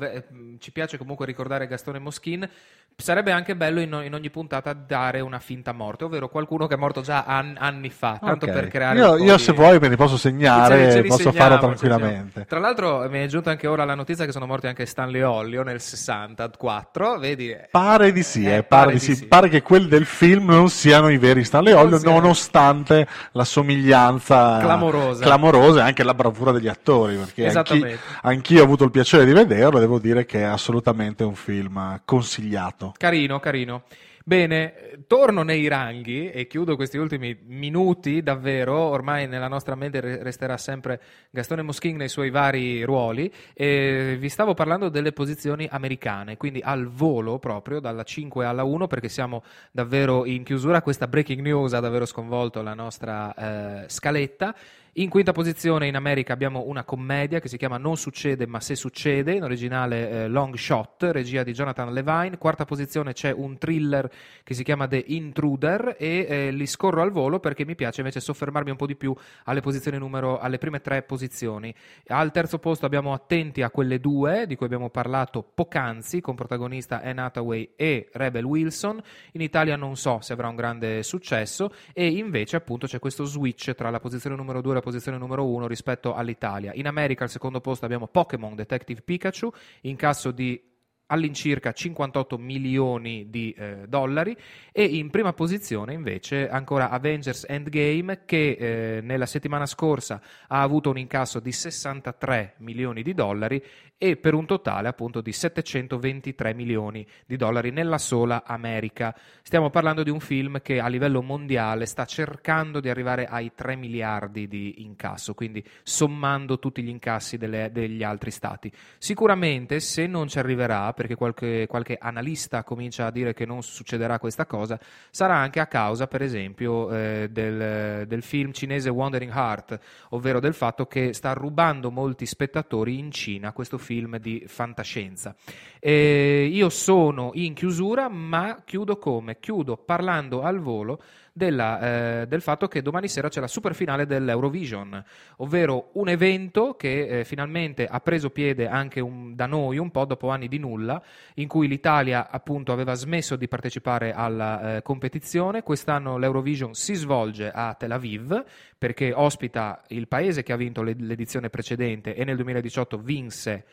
ci 0.58 0.72
piace 0.72 0.98
comunque 0.98 1.26
ricordare 1.26 1.66
Gastone 1.66 1.98
Moschin. 1.98 2.48
Sarebbe 2.94 3.32
anche 3.32 3.56
bello 3.56 3.80
in, 3.80 4.02
in 4.04 4.12
ogni 4.14 4.28
puntata 4.28 4.74
dare 4.86 5.20
una 5.20 5.38
finta 5.38 5.72
morte, 5.72 6.04
ovvero 6.04 6.28
qualcuno 6.28 6.66
che 6.66 6.74
è 6.74 6.76
morto 6.76 7.00
già 7.00 7.24
an- 7.26 7.56
anni 7.58 7.90
fa, 7.90 8.18
tanto 8.20 8.46
Ok. 8.46 8.52
per 8.52 8.68
creare 8.68 8.98
io, 8.98 9.16
io 9.16 9.36
di- 9.36 9.42
se 9.42 9.52
vuoi 9.52 9.78
me 9.78 9.88
li 9.88 9.96
posso 9.96 10.14
Ce- 10.16 10.28
segnare, 10.28 10.90
ce 10.92 11.00
li 11.02 11.08
posso 11.08 11.30
segniamo, 11.30 11.38
farlo 11.38 11.54
ce 11.74 11.86
tranquillamente. 11.86 12.44
Tra 12.46 12.58
l'altro 12.58 13.08
mi 13.08 13.20
è 13.20 13.26
giunta 13.26 13.50
anche 13.50 13.66
ora 13.66 13.84
la 13.84 13.94
notizia 13.94 14.24
che 14.24 14.32
sono 14.32 14.46
morti 14.46 14.66
anche 14.66 14.84
Stanley 14.86 15.22
Ollio 15.22 15.62
nel 15.62 15.80
64, 15.80 17.18
vedi? 17.18 17.54
Pare 17.70 18.12
di 18.12 18.22
sì, 18.22 18.44
Eh, 18.44 18.56
eh, 18.56 18.62
pare, 18.62 18.92
di 18.92 18.98
sì. 18.98 19.26
pare 19.26 19.48
che 19.48 19.62
quelli 19.62 19.88
del 19.88 20.04
film 20.06 20.46
non 20.50 20.68
siano 20.68 21.08
i 21.10 21.18
veri 21.18 21.44
Stanley 21.44 21.72
Non 21.72 21.82
Olio, 21.86 21.98
siano. 21.98 22.18
nonostante 22.20 23.06
la 23.32 23.44
somiglianza 23.44 24.58
Clamorosa. 24.60 25.24
clamorosa 25.24 25.80
e 25.80 25.82
anche 25.82 26.02
la 26.02 26.14
bravura 26.14 26.52
degli 26.52 26.68
attori. 26.68 27.16
Perché 27.16 27.42
anch'i- 27.46 27.58
Esattamente. 27.58 27.98
anch'io 28.22 28.60
ho 28.60 28.64
avuto 28.64 28.84
il 28.84 28.90
piacere 28.90 29.24
di 29.24 29.32
vederlo 29.32 29.78
e 29.78 29.80
devo 29.80 29.98
dire 29.98 30.24
che 30.24 30.40
è 30.40 30.44
assolutamente 30.44 31.24
un 31.24 31.34
film 31.34 32.00
consigliato. 32.04 32.94
Carino, 32.96 33.38
carino. 33.40 33.82
Bene, 34.24 34.91
torno 35.06 35.42
nei 35.42 35.68
ranghi 35.68 36.30
e 36.30 36.46
chiudo 36.46 36.76
questi 36.76 36.98
ultimi 36.98 37.36
minuti 37.44 38.22
davvero, 38.22 38.76
ormai 38.76 39.26
nella 39.26 39.48
nostra 39.48 39.74
mente 39.74 40.00
re- 40.00 40.22
resterà 40.22 40.56
sempre 40.56 41.00
Gastone 41.30 41.62
Moschin 41.62 41.96
nei 41.96 42.08
suoi 42.08 42.30
vari 42.30 42.82
ruoli 42.84 43.32
e 43.54 44.16
vi 44.18 44.28
stavo 44.28 44.54
parlando 44.54 44.88
delle 44.88 45.12
posizioni 45.12 45.68
americane, 45.70 46.36
quindi 46.36 46.60
al 46.62 46.88
volo 46.88 47.38
proprio 47.38 47.80
dalla 47.80 48.04
5 48.04 48.44
alla 48.44 48.64
1 48.64 48.86
perché 48.86 49.08
siamo 49.08 49.42
davvero 49.70 50.24
in 50.24 50.44
chiusura, 50.44 50.82
questa 50.82 51.06
breaking 51.06 51.40
news 51.40 51.72
ha 51.72 51.80
davvero 51.80 52.06
sconvolto 52.06 52.62
la 52.62 52.74
nostra 52.74 53.82
eh, 53.82 53.88
scaletta. 53.88 54.54
In 54.96 55.08
quinta 55.08 55.32
posizione 55.32 55.86
in 55.86 55.96
America 55.96 56.34
abbiamo 56.34 56.64
una 56.66 56.84
commedia 56.84 57.40
che 57.40 57.48
si 57.48 57.56
chiama 57.56 57.78
Non 57.78 57.96
succede 57.96 58.46
ma 58.46 58.60
se 58.60 58.74
succede, 58.74 59.32
in 59.32 59.42
originale 59.42 60.10
eh, 60.10 60.28
Long 60.28 60.54
Shot, 60.54 61.04
regia 61.04 61.42
di 61.42 61.52
Jonathan 61.54 61.90
Levine. 61.94 62.36
Quarta 62.36 62.66
posizione 62.66 63.14
c'è 63.14 63.30
un 63.30 63.56
thriller 63.56 64.10
che 64.44 64.52
si 64.52 64.62
chiama 64.62 64.81
The 64.86 65.04
Intruder 65.08 65.96
e 65.98 66.26
eh, 66.28 66.50
li 66.50 66.66
scorro 66.66 67.02
al 67.02 67.10
volo 67.10 67.40
perché 67.40 67.64
mi 67.64 67.74
piace 67.74 68.00
invece 68.00 68.20
soffermarmi 68.20 68.70
un 68.70 68.76
po' 68.76 68.86
di 68.86 68.96
più 68.96 69.14
alle 69.44 69.60
posizioni 69.60 69.98
numero, 69.98 70.38
alle 70.38 70.58
prime 70.58 70.80
tre 70.80 71.02
posizioni. 71.02 71.74
Al 72.08 72.30
terzo 72.30 72.58
posto 72.58 72.86
abbiamo 72.86 73.12
Attenti 73.12 73.62
a 73.62 73.70
quelle 73.70 74.00
due 74.00 74.46
di 74.46 74.56
cui 74.56 74.66
abbiamo 74.66 74.90
parlato 74.90 75.42
poc'anzi 75.42 76.20
con 76.20 76.34
protagonista 76.34 77.02
Anne 77.02 77.20
Hathaway 77.20 77.72
e 77.76 78.08
Rebel 78.12 78.44
Wilson. 78.44 79.00
In 79.32 79.40
Italia 79.40 79.76
non 79.76 79.96
so 79.96 80.18
se 80.20 80.32
avrà 80.32 80.48
un 80.48 80.56
grande 80.56 81.02
successo 81.02 81.72
e 81.92 82.06
invece 82.06 82.56
appunto 82.56 82.86
c'è 82.86 82.98
questo 82.98 83.24
switch 83.24 83.74
tra 83.74 83.90
la 83.90 84.00
posizione 84.00 84.36
numero 84.36 84.60
2 84.60 84.70
e 84.70 84.74
la 84.74 84.80
posizione 84.80 85.18
numero 85.18 85.46
1 85.46 85.66
rispetto 85.66 86.14
all'Italia. 86.14 86.72
In 86.74 86.86
America 86.86 87.24
al 87.24 87.30
secondo 87.30 87.60
posto 87.60 87.84
abbiamo 87.84 88.08
Pokémon 88.08 88.54
Detective 88.54 89.02
Pikachu, 89.02 89.50
incasso 89.82 90.30
di 90.30 90.70
all'incirca 91.12 91.72
58 91.72 92.38
milioni 92.38 93.28
di 93.28 93.54
eh, 93.56 93.84
dollari 93.86 94.34
e 94.72 94.84
in 94.84 95.10
prima 95.10 95.34
posizione 95.34 95.92
invece 95.92 96.48
ancora 96.48 96.88
Avengers 96.88 97.44
Endgame 97.46 98.22
che 98.24 98.56
eh, 98.58 99.00
nella 99.02 99.26
settimana 99.26 99.66
scorsa 99.66 100.20
ha 100.48 100.62
avuto 100.62 100.88
un 100.88 100.96
incasso 100.96 101.38
di 101.38 101.52
63 101.52 102.54
milioni 102.58 103.02
di 103.02 103.12
dollari 103.12 103.62
e 104.02 104.16
per 104.16 104.34
un 104.34 104.46
totale 104.46 104.88
appunto 104.88 105.20
di 105.20 105.30
723 105.30 106.54
milioni 106.54 107.06
di 107.24 107.36
dollari 107.36 107.70
nella 107.70 107.98
sola 107.98 108.42
America. 108.44 109.14
Stiamo 109.42 109.70
parlando 109.70 110.02
di 110.02 110.10
un 110.10 110.18
film 110.18 110.60
che 110.60 110.80
a 110.80 110.88
livello 110.88 111.22
mondiale 111.22 111.86
sta 111.86 112.04
cercando 112.04 112.80
di 112.80 112.88
arrivare 112.88 113.26
ai 113.26 113.52
3 113.54 113.76
miliardi 113.76 114.48
di 114.48 114.82
incasso, 114.82 115.34
quindi 115.34 115.64
sommando 115.84 116.58
tutti 116.58 116.82
gli 116.82 116.88
incassi 116.88 117.36
delle- 117.36 117.70
degli 117.70 118.02
altri 118.02 118.32
stati. 118.32 118.72
Sicuramente 118.98 119.78
se 119.78 120.08
non 120.08 120.26
ci 120.26 120.40
arriverà, 120.40 120.92
perché 121.02 121.16
qualche, 121.16 121.66
qualche 121.66 121.98
analista 122.00 122.62
comincia 122.62 123.06
a 123.06 123.10
dire 123.10 123.34
che 123.34 123.44
non 123.44 123.62
succederà 123.64 124.20
questa 124.20 124.46
cosa, 124.46 124.78
sarà 125.10 125.34
anche 125.34 125.58
a 125.58 125.66
causa, 125.66 126.06
per 126.06 126.22
esempio, 126.22 126.94
eh, 126.94 127.28
del, 127.28 128.06
del 128.06 128.22
film 128.22 128.52
cinese 128.52 128.88
Wandering 128.88 129.32
Heart, 129.34 129.80
ovvero 130.10 130.38
del 130.38 130.54
fatto 130.54 130.86
che 130.86 131.12
sta 131.12 131.32
rubando 131.32 131.90
molti 131.90 132.24
spettatori 132.24 132.98
in 132.98 133.10
Cina 133.10 133.52
questo 133.52 133.78
film 133.78 134.18
di 134.18 134.44
fantascienza. 134.46 135.34
Eh, 135.80 136.48
io 136.52 136.68
sono 136.68 137.32
in 137.34 137.54
chiusura, 137.54 138.08
ma 138.08 138.62
chiudo 138.64 138.96
come? 138.98 139.40
Chiudo 139.40 139.76
parlando 139.76 140.42
al 140.42 140.60
volo 140.60 141.02
della, 141.32 142.20
eh, 142.22 142.26
del 142.26 142.42
fatto 142.42 142.68
che 142.68 142.82
domani 142.82 143.08
sera 143.08 143.28
c'è 143.28 143.40
la 143.40 143.46
super 143.46 143.74
finale 143.74 144.06
dell'Eurovision, 144.06 145.02
ovvero 145.38 145.90
un 145.94 146.08
evento 146.08 146.74
che 146.74 147.20
eh, 147.20 147.24
finalmente 147.24 147.86
ha 147.86 148.00
preso 148.00 148.30
piede 148.30 148.68
anche 148.68 149.00
un- 149.00 149.34
da 149.34 149.46
noi 149.46 149.78
un 149.78 149.90
po' 149.90 150.04
dopo 150.04 150.28
anni 150.28 150.48
di 150.48 150.58
nulla, 150.58 151.02
in 151.34 151.48
cui 151.48 151.68
l'Italia 151.68 152.30
appunto 152.30 152.72
aveva 152.72 152.94
smesso 152.94 153.36
di 153.36 153.48
partecipare 153.48 154.12
alla 154.12 154.76
eh, 154.76 154.82
competizione. 154.82 155.62
Quest'anno 155.62 156.18
l'Eurovision 156.18 156.74
si 156.74 156.94
svolge 156.94 157.50
a 157.50 157.74
Tel 157.74 157.92
Aviv 157.92 158.44
perché 158.76 159.12
ospita 159.14 159.82
il 159.88 160.08
paese 160.08 160.42
che 160.42 160.52
ha 160.52 160.56
vinto 160.56 160.82
l'ed- 160.82 161.00
l'edizione 161.00 161.48
precedente 161.48 162.14
e 162.14 162.24
nel 162.24 162.36
2018 162.36 162.98
vinse 162.98 163.64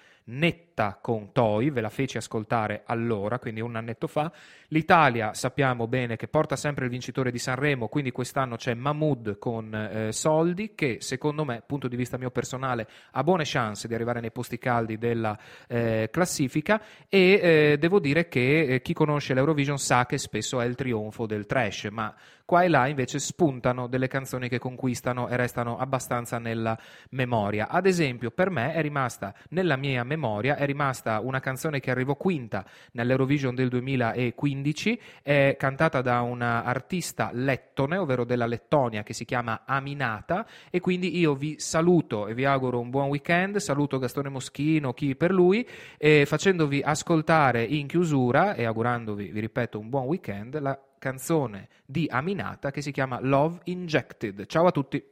netta 0.79 0.97
con 1.01 1.31
Toi, 1.33 1.69
ve 1.69 1.81
la 1.81 1.89
feci 1.89 2.17
ascoltare 2.17 2.83
allora, 2.85 3.37
quindi 3.37 3.59
un 3.59 3.75
annetto 3.75 4.07
fa. 4.07 4.31
L'Italia 4.69 5.33
sappiamo 5.33 5.87
bene 5.87 6.15
che 6.15 6.27
porta 6.27 6.55
sempre 6.55 6.85
il 6.85 6.91
vincitore 6.91 7.31
di 7.31 7.39
Sanremo, 7.39 7.87
quindi 7.87 8.11
quest'anno 8.11 8.55
c'è 8.55 8.73
Mahmood 8.73 9.37
con 9.37 9.73
eh, 9.73 10.11
Soldi, 10.11 10.73
che 10.75 10.97
secondo 11.01 11.43
me, 11.43 11.61
punto 11.65 11.87
di 11.87 11.95
vista 11.95 12.17
mio 12.17 12.31
personale, 12.31 12.87
ha 13.11 13.23
buone 13.23 13.43
chance 13.45 13.87
di 13.87 13.93
arrivare 13.93 14.21
nei 14.21 14.31
posti 14.31 14.57
caldi 14.57 14.97
della 14.97 15.37
eh, 15.67 16.09
classifica 16.11 16.81
e 17.09 17.19
eh, 17.41 17.77
devo 17.77 17.99
dire 17.99 18.27
che 18.29 18.61
eh, 18.61 18.81
chi 18.81 18.93
conosce 18.93 19.33
l'Eurovision 19.33 19.77
sa 19.77 20.05
che 20.05 20.17
spesso 20.17 20.61
è 20.61 20.65
il 20.65 20.75
trionfo 20.75 21.25
del 21.25 21.45
trash, 21.45 21.87
ma 21.91 22.15
qua 22.45 22.63
e 22.63 22.67
là 22.67 22.87
invece 22.87 23.19
spuntano 23.19 23.85
delle 23.85 24.07
canzoni 24.07 24.49
che 24.49 24.57
conquistano 24.57 25.27
e 25.27 25.35
restano 25.35 25.77
abbastanza 25.77 26.39
nella 26.39 26.75
memoria. 27.11 27.69
Ad 27.69 27.85
esempio, 27.85 28.31
per 28.31 28.49
me 28.49 28.73
è 28.73 28.81
rimasta 28.81 29.33
nella 29.49 29.75
mia 29.75 30.03
memoria 30.03 30.55
è 30.55 30.65
rimasta 30.69 31.19
una 31.19 31.39
canzone 31.39 31.79
che 31.79 31.91
arrivò 31.91 32.15
quinta 32.15 32.65
nell'Eurovision 32.93 33.55
del 33.55 33.69
2015, 33.69 35.01
è 35.21 35.55
cantata 35.57 36.01
da 36.01 36.21
una 36.21 36.63
artista 36.63 37.29
lettone, 37.33 37.97
ovvero 37.97 38.23
della 38.23 38.45
Lettonia, 38.45 39.03
che 39.03 39.13
si 39.13 39.25
chiama 39.25 39.63
Aminata 39.65 40.45
e 40.69 40.79
quindi 40.79 41.17
io 41.17 41.35
vi 41.35 41.59
saluto 41.59 42.27
e 42.27 42.33
vi 42.33 42.45
auguro 42.45 42.79
un 42.79 42.89
buon 42.89 43.09
weekend, 43.09 43.57
saluto 43.57 43.97
Gastone 43.99 44.29
Moschino, 44.29 44.93
chi 44.93 45.15
per 45.15 45.31
lui, 45.31 45.67
e 45.97 46.25
facendovi 46.25 46.81
ascoltare 46.81 47.63
in 47.63 47.87
chiusura 47.87 48.53
e 48.53 48.65
augurandovi, 48.65 49.31
vi 49.31 49.39
ripeto, 49.39 49.79
un 49.79 49.89
buon 49.89 50.05
weekend, 50.05 50.59
la 50.59 50.79
canzone 50.99 51.69
di 51.85 52.07
Aminata 52.09 52.71
che 52.71 52.81
si 52.81 52.91
chiama 52.91 53.19
Love 53.21 53.59
Injected. 53.65 54.45
Ciao 54.45 54.67
a 54.67 54.71
tutti. 54.71 55.03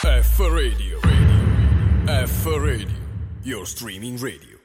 F 0.00 0.38
Radio. 0.38 1.00
Radio. 1.02 2.26
F 2.26 2.46
Radio. 2.46 3.06
Your 3.42 3.66
streaming 3.66 4.18
radio. 4.18 4.57